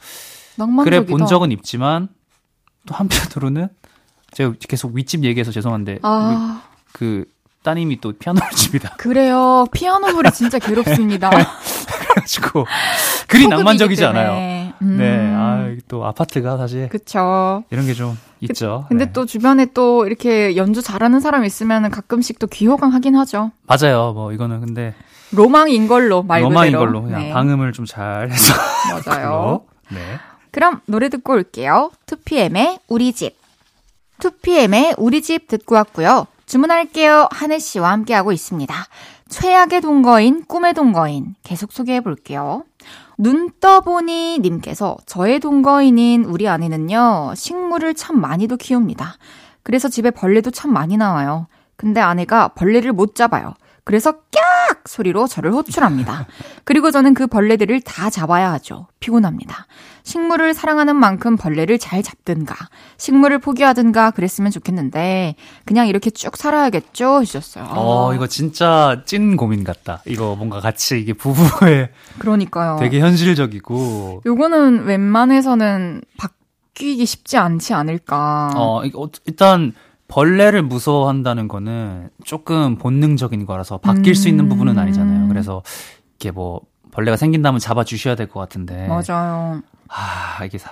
[0.56, 0.84] 낭만적이다.
[1.04, 2.08] 그래 본 적은 있지만
[2.88, 3.68] 또 한편으로는
[4.32, 6.64] 제가 계속 윗집 얘기해서 죄송한데 아.
[6.92, 7.26] 그
[7.62, 8.96] 따님이 또 피아노를 칩니다.
[8.98, 9.68] 그래요.
[9.72, 11.30] 피아노 노래 진짜 괴롭습니다.
[11.30, 12.66] 그래가지고
[13.28, 14.32] 그리 낭만적이지 않아요.
[14.84, 14.98] 음.
[14.98, 17.64] 네, 아, 또 아파트가 사실 그쵸.
[17.70, 18.82] 이런 게 좀 있죠.
[18.84, 19.12] 그, 근데 네.
[19.14, 23.52] 또 주변에 또 이렇게 연주 잘하는 사람 있으면 가끔씩 또 귀호강 하긴 하죠.
[23.68, 24.12] 맞아요.
[24.14, 24.94] 뭐 이거는 근데
[25.32, 27.32] 로망인 걸로 말 로망인 걸로 그냥 네.
[27.32, 28.54] 방음을 좀 잘 해서
[29.08, 29.62] 맞아요.
[29.90, 30.00] 네.
[30.52, 31.92] 그럼 노래 듣고 올게요.
[32.06, 33.36] 2PM의 우리 집.
[34.20, 36.28] 2PM의 우리 집 듣고 왔고요.
[36.46, 37.28] 주문할게요.
[37.32, 38.76] 한혜 씨와 함께하고 있습니다.
[39.30, 42.64] 최악의 동거인, 꿈의 동거인 계속 소개해 볼게요.
[43.18, 49.16] 눈 떠보니 님께서 저의 동거인인 우리 아내는요, 식물을 참 많이도 키웁니다.
[49.62, 51.48] 그래서 집에 벌레도 참 많이 나와요.
[51.76, 53.54] 근데 아내가 벌레를 못 잡아요.
[53.86, 56.26] 그래서 깍 소리로 저를 호출합니다.
[56.64, 58.88] 그리고 저는 그 벌레들을 다 잡아야 하죠.
[59.00, 59.68] 피곤합니다.
[60.04, 62.56] 식물을 사랑하는 만큼 벌레를 잘 잡든가,
[62.98, 67.08] 식물을 포기하든가 그랬으면 좋겠는데, 그냥 이렇게 쭉 살아야겠죠?
[67.16, 67.66] 하셨어요.
[67.70, 70.02] 어, 이거 진짜 찐 고민 같다.
[70.06, 71.90] 이거 뭔가 같이 이게 부부의.
[72.20, 72.78] 그러니까요.
[72.80, 74.24] 되게 현실적이고.
[74.26, 78.52] 요거는 웬만해서는 바뀌기 쉽지 않지 않을까.
[78.56, 78.82] 어,
[79.26, 79.74] 일단,
[80.08, 84.14] 벌레를 무서워한다는 거는 조금 본능적인 거라서 바뀔 음.
[84.14, 85.28] 수 있는 부분은 아니잖아요.
[85.28, 85.64] 그래서
[86.16, 88.88] 이게 뭐 벌레가 생긴다면 잡아 주셔야 될 것 같은데.
[88.88, 89.62] 맞아요.
[89.90, 90.72] 아, 이게 사,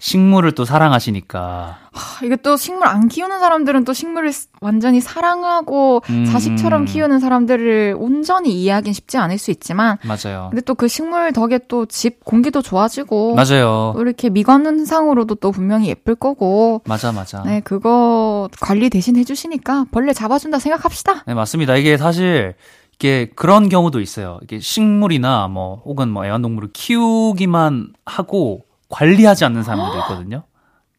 [0.00, 1.78] 식물을 또 사랑하시니까.
[1.92, 7.96] 하, 이게 또 식물 안 키우는 사람들은 또 식물을 완전히 사랑하고 음, 자식처럼 키우는 사람들을
[7.98, 9.98] 온전히 이해하긴 쉽지 않을 수 있지만.
[10.04, 10.48] 맞아요.
[10.50, 13.34] 근데 또 그 식물 덕에 또 집 공기도 좋아지고.
[13.34, 13.92] 맞아요.
[13.94, 16.80] 또 이렇게 미관상으로도 또 분명히 예쁠 거고.
[16.86, 17.42] 맞아, 맞아.
[17.44, 21.24] 네, 그거 관리 대신 해주시니까 벌레 잡아준다 생각합시다.
[21.26, 21.76] 네, 맞습니다.
[21.76, 22.54] 이게 사실
[22.94, 24.38] 이게 그런 경우도 있어요.
[24.42, 30.42] 이게 식물이나 뭐 혹은 뭐 애완동물을 키우기만 하고 관리하지 않는 사람들도 있거든요.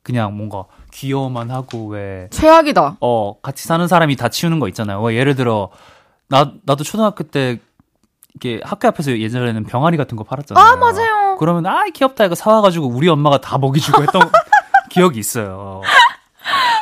[0.04, 2.98] 그냥 뭔가 귀여워만 하고 왜 최악이다.
[3.02, 5.02] 어 같이 사는 사람이 다 치우는 거 있잖아요.
[5.04, 5.70] 왜 예를 들어
[6.28, 7.60] 나 나도 초등학교 때
[8.36, 10.66] 이게 학교 앞에서 예전에는 병아리 같은 거 팔았잖아요.
[10.66, 11.36] 아 맞아요.
[11.38, 14.22] 그러면 아 귀엽다 이거 사와가지고 우리 엄마가 다 먹이주고 했던
[14.90, 15.82] 기억이 있어요.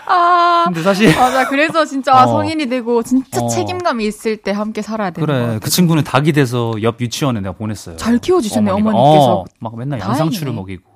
[0.05, 0.63] 아.
[0.65, 1.47] 근데 사실 맞아.
[1.47, 2.27] 그래서 진짜 어.
[2.27, 3.47] 성인이 되고 진짜 어.
[3.47, 5.59] 책임감이 있을 때 함께 살아야 되는 그래.
[5.61, 7.97] 그 친구는 닭이 돼서 옆 유치원에 내가 보냈어요.
[7.97, 9.39] 잘 키워주셨네 어머니께서.
[9.41, 10.88] 어, 막 맨날 양상추를 먹이고.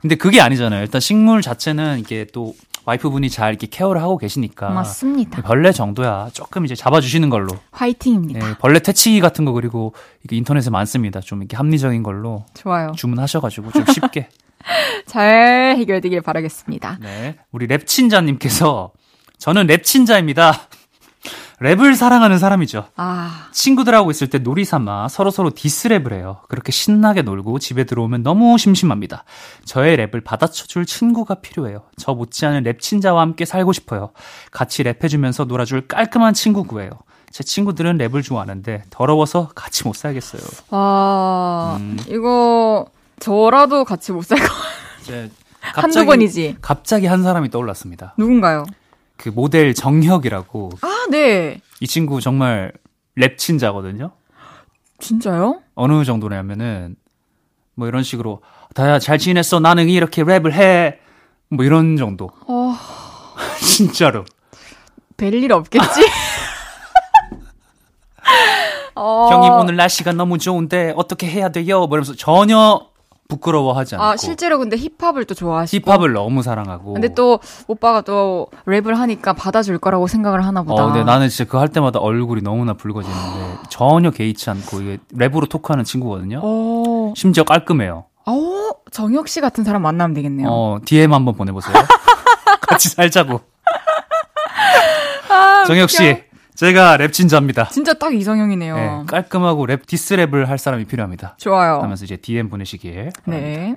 [0.00, 0.80] 근데 그게 아니잖아요.
[0.82, 2.54] 일단 식물 자체는 이게 또
[2.86, 4.70] 와이프분이 잘 이렇게 케어를 하고 계시니까.
[4.70, 5.42] 맞습니다.
[5.42, 7.48] 벌레 정도야 조금 이제 잡아주시는 걸로.
[7.72, 8.46] 화이팅입니다.
[8.46, 9.92] 네, 벌레 퇴치기 같은 거 그리고
[10.24, 11.20] 이게 인터넷에 많습니다.
[11.20, 12.44] 좀 이렇게 합리적인 걸로.
[12.54, 12.92] 좋아요.
[12.96, 14.28] 주문하셔가지고 좀 쉽게.
[15.06, 16.98] 잘 해결되길 바라겠습니다.
[17.00, 17.36] 네.
[17.52, 18.90] 우리 랩친자님께서
[19.38, 20.58] 저는 랩친자입니다.
[21.60, 22.86] 랩을 사랑하는 사람이죠.
[22.96, 23.48] 아.
[23.52, 26.38] 친구들하고 있을 때 놀이 삼아 서로서로 diss랩을 해요.
[26.48, 29.24] 그렇게 신나게 놀고 집에 들어오면 너무 심심합니다.
[29.66, 31.82] 저의 랩을 받아쳐줄 친구가 필요해요.
[31.98, 34.10] 저 못지않은 랩친자와 함께 살고 싶어요.
[34.50, 36.90] 같이 랩해주면서 놀아줄 깔끔한 친구 구해요.
[37.30, 40.42] 제 친구들은 랩을 좋아하는데 더러워서 같이 못 살겠어요.
[40.70, 41.98] 아, 음.
[42.08, 42.86] 이거
[43.20, 44.46] 저라도 같이 못 살 것
[45.06, 45.28] 같아요.
[45.60, 46.56] 한두 번이지.
[46.62, 48.14] 갑자기 한 사람이 떠올랐습니다.
[48.16, 48.64] 누군가요?
[49.20, 50.70] 그 모델 정혁이라고.
[50.80, 51.60] 아, 네.
[51.80, 52.72] 이 친구 정말
[53.16, 54.12] 랩 친자거든요.
[54.98, 55.60] 진짜요?
[55.74, 56.96] 어느 정도냐면은
[57.74, 58.40] 뭐 이런 식으로
[58.74, 60.98] 다야 잘 지냈어 나는 이렇게 랩을 해.
[61.50, 62.30] 뭐 이런 정도.
[62.46, 62.74] 어...
[63.60, 64.24] 진짜로.
[65.18, 66.00] 될일 없겠지?
[68.94, 69.28] 어...
[69.30, 71.80] 형님 오늘 날씨가 너무 좋은데 어떻게 해야 돼요?
[71.86, 72.89] 뭐 이러면서 전혀
[73.30, 74.04] 부끄러워하지 않고.
[74.04, 75.90] 아, 실제로 근데 힙합을 또 좋아하시고.
[75.90, 76.92] 힙합을 너무 사랑하고.
[76.92, 80.82] 근데 또 오빠가 또 랩을 하니까 받아줄 거라고 생각을 하나 보다.
[80.84, 85.48] 어, 근데 나는 진짜 그거 할 때마다 얼굴이 너무나 붉어지는데 전혀 개의치 않고 이게 랩으로
[85.48, 86.40] 토크하는 친구거든요.
[86.42, 87.10] 오.
[87.10, 87.14] 어.
[87.16, 88.04] 심지어 깔끔해요.
[88.26, 90.48] 어, 정혁 씨 같은 사람 만나면 되겠네요.
[90.50, 91.74] 어, DM 한번 보내보세요.
[92.60, 93.40] 같이 살자고.
[95.28, 96.22] 아, 정혁 씨,
[96.60, 97.70] 제가 랩친자입니다.
[97.70, 98.76] 진짜 딱 이상형이네요.
[98.76, 101.36] 네, 깔끔하고 랩 diss랩을 할 사람이 필요합니다.
[101.38, 101.80] 좋아요.
[101.80, 103.12] 하면서 이제 DM 보내시길.
[103.24, 103.76] 네.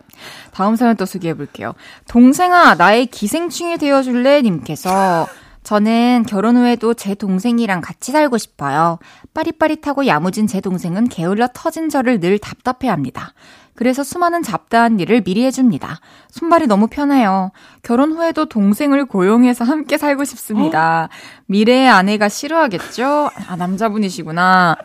[0.52, 1.76] 다음 사연 또 소개해 볼게요.
[2.10, 5.28] 동생아 나의 기생충이 되어 줄래 님께서
[5.64, 9.00] 저는 결혼 후에도 제 동생이랑 같이 살고 싶어요.
[9.34, 13.34] 빠릿빠릿하고 야무진 제 동생은 게을러 터진 저를 늘 답답해 합니다.
[13.76, 16.00] 그래서 수많은 잡다한 일을 미리 해줍니다.
[16.30, 17.52] 손발이 너무 편해요.
[17.82, 21.10] 결혼 후에도 동생을 고용해서 함께 살고 싶습니다.
[21.48, 23.30] 미래의 아내가 싫어하겠죠?
[23.48, 24.76] 아, 남자분이시구나.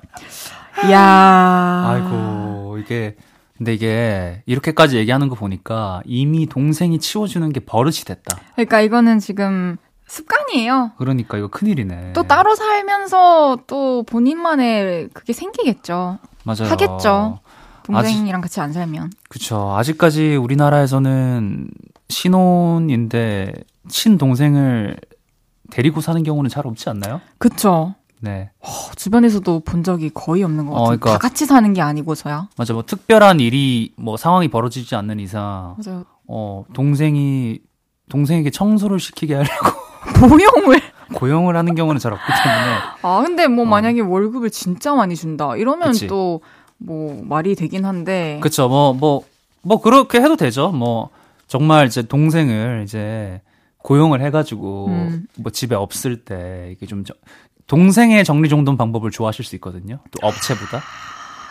[0.88, 1.84] 이야.
[1.86, 3.16] 아이고, 이게,
[3.56, 8.38] 근데 이게, 이렇게까지 얘기하는 거 보니까 이미 동생이 치워주는 게 버릇이 됐다.
[8.54, 9.76] 그러니까 이거는 지금
[10.06, 10.92] 습관이에요.
[10.96, 12.12] 그러니까 이거 큰일이네.
[12.14, 16.18] 또 따로 살면서 또 본인만의 그게 생기겠죠.
[16.44, 16.70] 맞아요.
[16.70, 17.40] 하겠죠.
[17.92, 19.12] 동생이랑 아직, 같이 안 살면.
[19.28, 19.74] 그쵸.
[19.76, 21.68] 아직까지 우리나라에서는
[22.08, 23.52] 신혼인데
[23.88, 24.96] 친동생을
[25.70, 27.20] 데리고 사는 경우는 잘 없지 않나요?
[27.38, 27.94] 그쵸.
[28.20, 28.50] 네.
[28.60, 30.82] 어, 주변에서도 본 적이 거의 없는 것 같아요.
[30.82, 32.48] 어, 그러니까, 다 같이 사는 게 아니고서야.
[32.56, 32.72] 맞아.
[32.74, 35.76] 뭐 특별한 일이 뭐 상황이 벌어지지 않는 이상.
[35.82, 36.04] 맞아요.
[36.26, 37.60] 어, 동생이
[38.10, 39.70] 동생에게 청소를 시키게 하려고
[40.28, 40.80] 고용을
[41.14, 42.76] 고용을 하는 경우는 잘 없기 때문에.
[43.02, 43.68] 아, 근데 뭐 어.
[43.68, 45.56] 만약에 월급을 진짜 많이 준다.
[45.56, 46.42] 이러면 또
[46.78, 48.38] 뭐 말이 되긴 한데.
[48.42, 48.68] 그쵸.
[48.68, 49.22] 뭐, 뭐,
[49.62, 50.70] 뭐 그렇게 해도 되죠.
[50.70, 51.10] 뭐
[51.46, 53.40] 정말 이제 동생을 이제
[53.78, 55.26] 고용을 해가지고 음.
[55.36, 57.04] 뭐 집에 없을 때 이게 좀
[57.66, 59.98] 동생의 정리정돈 방법을 좋아하실 수 있거든요.
[60.10, 60.82] 또 업체보다.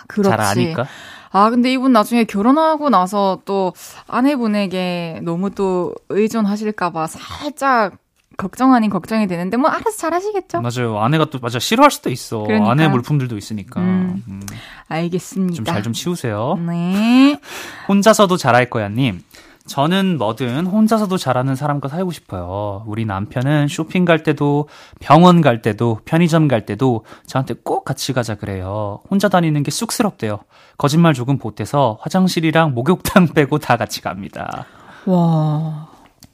[0.07, 0.29] 그렇지.
[0.29, 0.85] 잘 아니까.
[1.31, 3.73] 아, 근데 이분 나중에 결혼하고 나서 또
[4.07, 7.97] 아내분에게 너무 또 의존하실까봐 살짝
[8.37, 10.61] 걱정 아닌 걱정이 되는데 뭐 알아서 잘 하시겠죠?
[10.61, 10.99] 맞아요.
[10.99, 12.43] 아내가 또 맞아 싫어할 수도 있어.
[12.43, 12.71] 그러니까.
[12.71, 13.81] 아내 물품들도 있으니까.
[13.81, 14.41] 음, 음.
[14.87, 15.55] 알겠습니다.
[15.55, 16.57] 좀잘좀 치우세요.
[16.65, 17.39] 네.
[17.89, 19.21] 혼자서도 잘할 거야 님.
[19.65, 22.83] 저는 뭐든 혼자서도 잘하는 사람과 살고 싶어요.
[22.87, 24.69] 우리 남편은 쇼핑 갈 때도
[25.01, 29.01] 병원 갈 때도 편의점 갈 때도 저한테 꼭 같이 가자 그래요.
[29.09, 30.39] 혼자 다니는 게 쑥스럽대요.
[30.77, 34.65] 거짓말 조금 보태서 화장실이랑 목욕탕 빼고 다 같이 갑니다.
[35.05, 35.89] 와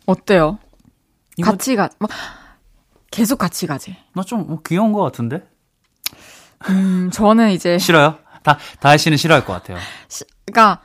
[0.05, 0.59] 어때요?
[1.41, 2.07] 같이 가, 뭐
[3.11, 3.95] 계속 같이 가지.
[4.13, 5.41] 나좀 뭐 귀여운 것 같은데?
[6.69, 8.17] 음 저는 이제 싫어요?
[8.43, 9.77] 다 다혜 씨는 싫어할 것 같아요.
[10.07, 10.81] 시, 그러니까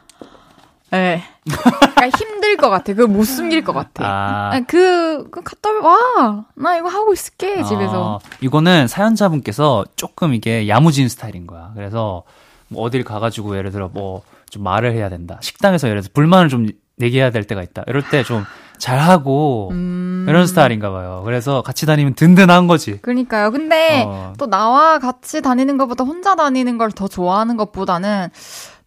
[0.93, 1.23] 예.
[1.45, 2.95] 그러니까 힘들 것 같아.
[2.95, 4.05] 그거 못 숨길 것 같아.
[4.07, 4.61] 아.
[4.67, 6.47] 그, 그 갔다 와.
[6.55, 8.15] 나 이거 하고 있을게, 집에서.
[8.15, 11.73] 어, 이거는 사연자분께서 조금 이게 야무진 스타일인 거야.
[11.75, 12.23] 그래서
[12.69, 15.39] 뭐 어딜 가가지고 예를 들어 뭐 좀 말을 해야 된다.
[15.43, 16.69] 식당에서 예를 들어서 불만을 좀
[17.01, 17.85] 얘기해야 될 때가 있다.
[17.87, 18.45] 이럴 때 좀
[18.79, 20.27] 잘하고 음...
[20.29, 21.23] 이런 스타일인가 봐요.
[21.25, 23.01] 그래서 같이 다니면 든든한 거지.
[23.01, 23.51] 그러니까요.
[23.51, 24.33] 근데 어...
[24.39, 28.29] 또 나와 같이 다니는 것보다 혼자 다니는 걸 더 좋아하는 것보다는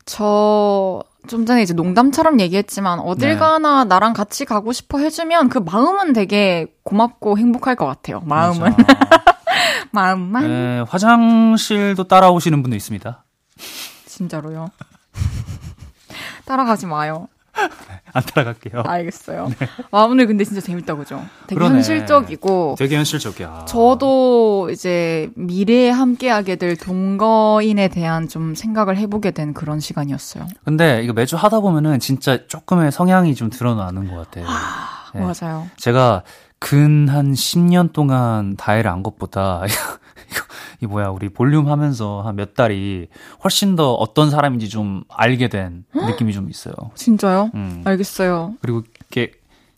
[0.06, 3.38] 저 좀 전에 이제 농담처럼 얘기했지만 어딜 네.
[3.38, 8.22] 가나 나랑 같이 가고 싶어 해주면 그 마음은 되게 고맙고 행복할 것 같아요.
[8.22, 8.74] 마음은.
[9.92, 10.48] 마음만.
[10.48, 13.24] 네, 화장실도 따라오시는 분도 있습니다.
[14.08, 14.70] 진짜로요?
[16.46, 17.28] 따라가지 마요.
[18.14, 18.84] 안 따라갈게요.
[18.86, 19.48] 알겠어요.
[19.60, 19.68] 네.
[19.92, 21.24] 아, 오늘 근데 진짜 재밌다, 그죠?
[21.48, 21.76] 되게 그러네.
[21.76, 22.76] 현실적이고.
[22.78, 23.66] 되게 현실적이야.
[23.68, 30.48] 저도 이제 미래에 함께하게 될 동거인에 대한 좀 생각을 해보게 된 그런 시간이었어요.
[30.66, 34.46] 근데 이거 매주 하다 보면은 진짜 조금의 성향이 좀 드러나는 것 같아요.
[34.48, 35.22] 아, 네.
[35.22, 35.68] 맞아요.
[35.78, 36.24] 제가
[36.60, 42.54] 근 한 10년 동안 다이를 안 것보다 이거, 이 뭐야, 우리 볼륨 하면서 한 몇
[42.56, 43.08] 달이
[43.44, 46.74] 훨씬 더 어떤 사람인지 좀 알게 된 느낌이 좀 있어요.
[46.96, 47.52] 진짜요?
[47.54, 47.82] 음.
[47.86, 48.56] 알겠어요.
[48.62, 49.32] 그리고 이게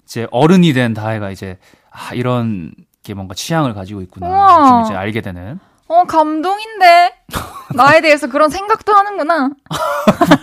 [0.05, 1.57] 이제 어른이 된 다혜가 이제
[1.91, 2.73] 아, 이런
[3.03, 4.27] 게 뭔가 취향을 가지고 있구나.
[4.27, 4.67] 우와.
[4.69, 5.59] 좀 이제 알게 되는.
[5.87, 7.13] 어, 감동인데.
[7.75, 9.49] 나에 대해서 그런 생각도 하는구나.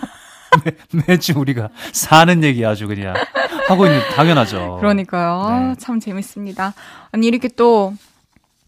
[0.65, 3.15] 매, 매주 우리가 사는 얘기 아주 그냥
[3.67, 4.77] 하고 있는 당연하죠.
[4.79, 5.49] 그러니까요.
[5.49, 5.55] 네.
[5.71, 6.73] 아, 참 재밌습니다.
[7.11, 7.93] 아니 이렇게 또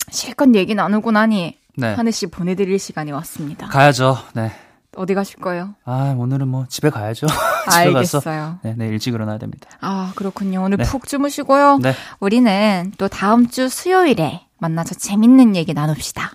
[0.10, 1.93] 실컷 얘기 나누고 나니 네.
[1.93, 3.67] 한해 씨 보내드릴 시간이 왔습니다.
[3.67, 4.17] 가야죠.
[4.34, 4.51] 네.
[4.95, 5.74] 어디 가실 거예요?
[5.86, 7.26] 아 오늘은 뭐 집에 가야죠.
[7.71, 8.59] 집에 알겠어요.
[8.61, 9.69] 네, 네 일찍 일어나야 됩니다.
[9.82, 10.63] 아 그렇군요.
[10.63, 10.84] 오늘 네.
[10.84, 11.80] 푹 주무시고요.
[11.82, 11.93] 네.
[12.19, 16.32] 우리는 또 다음 주 수요일에 만나서 재밌는 얘기 나눕시다.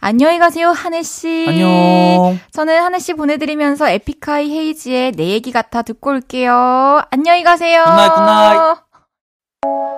[0.00, 1.46] 안녕히 가세요, 한해 씨.
[1.48, 2.38] 안녕.
[2.52, 7.02] 저는 한해 씨 보내드리면서 에픽하이 헤이즈의 내 얘기 같아 듣고 올게요.
[7.10, 7.84] 안녕히 가세요.
[7.84, 9.97] good night, good night.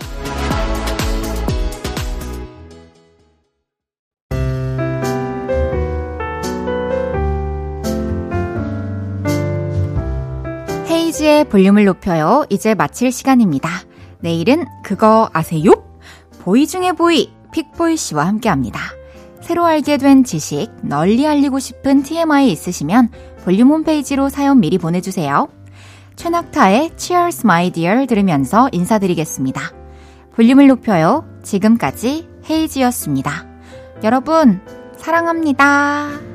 [11.51, 12.45] 볼륨을 높여요.
[12.49, 13.69] 이제 마칠 시간입니다.
[14.21, 15.83] 내일은 그거 아세요?
[16.39, 18.79] 보이 중에 보이, 픽보이 씨와 함께 합니다.
[19.41, 23.09] 새로 알게 된 지식, 널리 알리고 싶은 TMI 있으시면
[23.43, 25.49] 볼륨 홈페이지로 사연 미리 보내주세요.
[26.15, 29.61] 최낙타의 Cheers My Dear 들으면서 인사드리겠습니다.
[30.35, 31.25] 볼륨을 높여요.
[31.43, 33.45] 지금까지 헤이지였습니다.
[34.03, 34.61] 여러분,
[34.95, 36.30] 사랑합니다.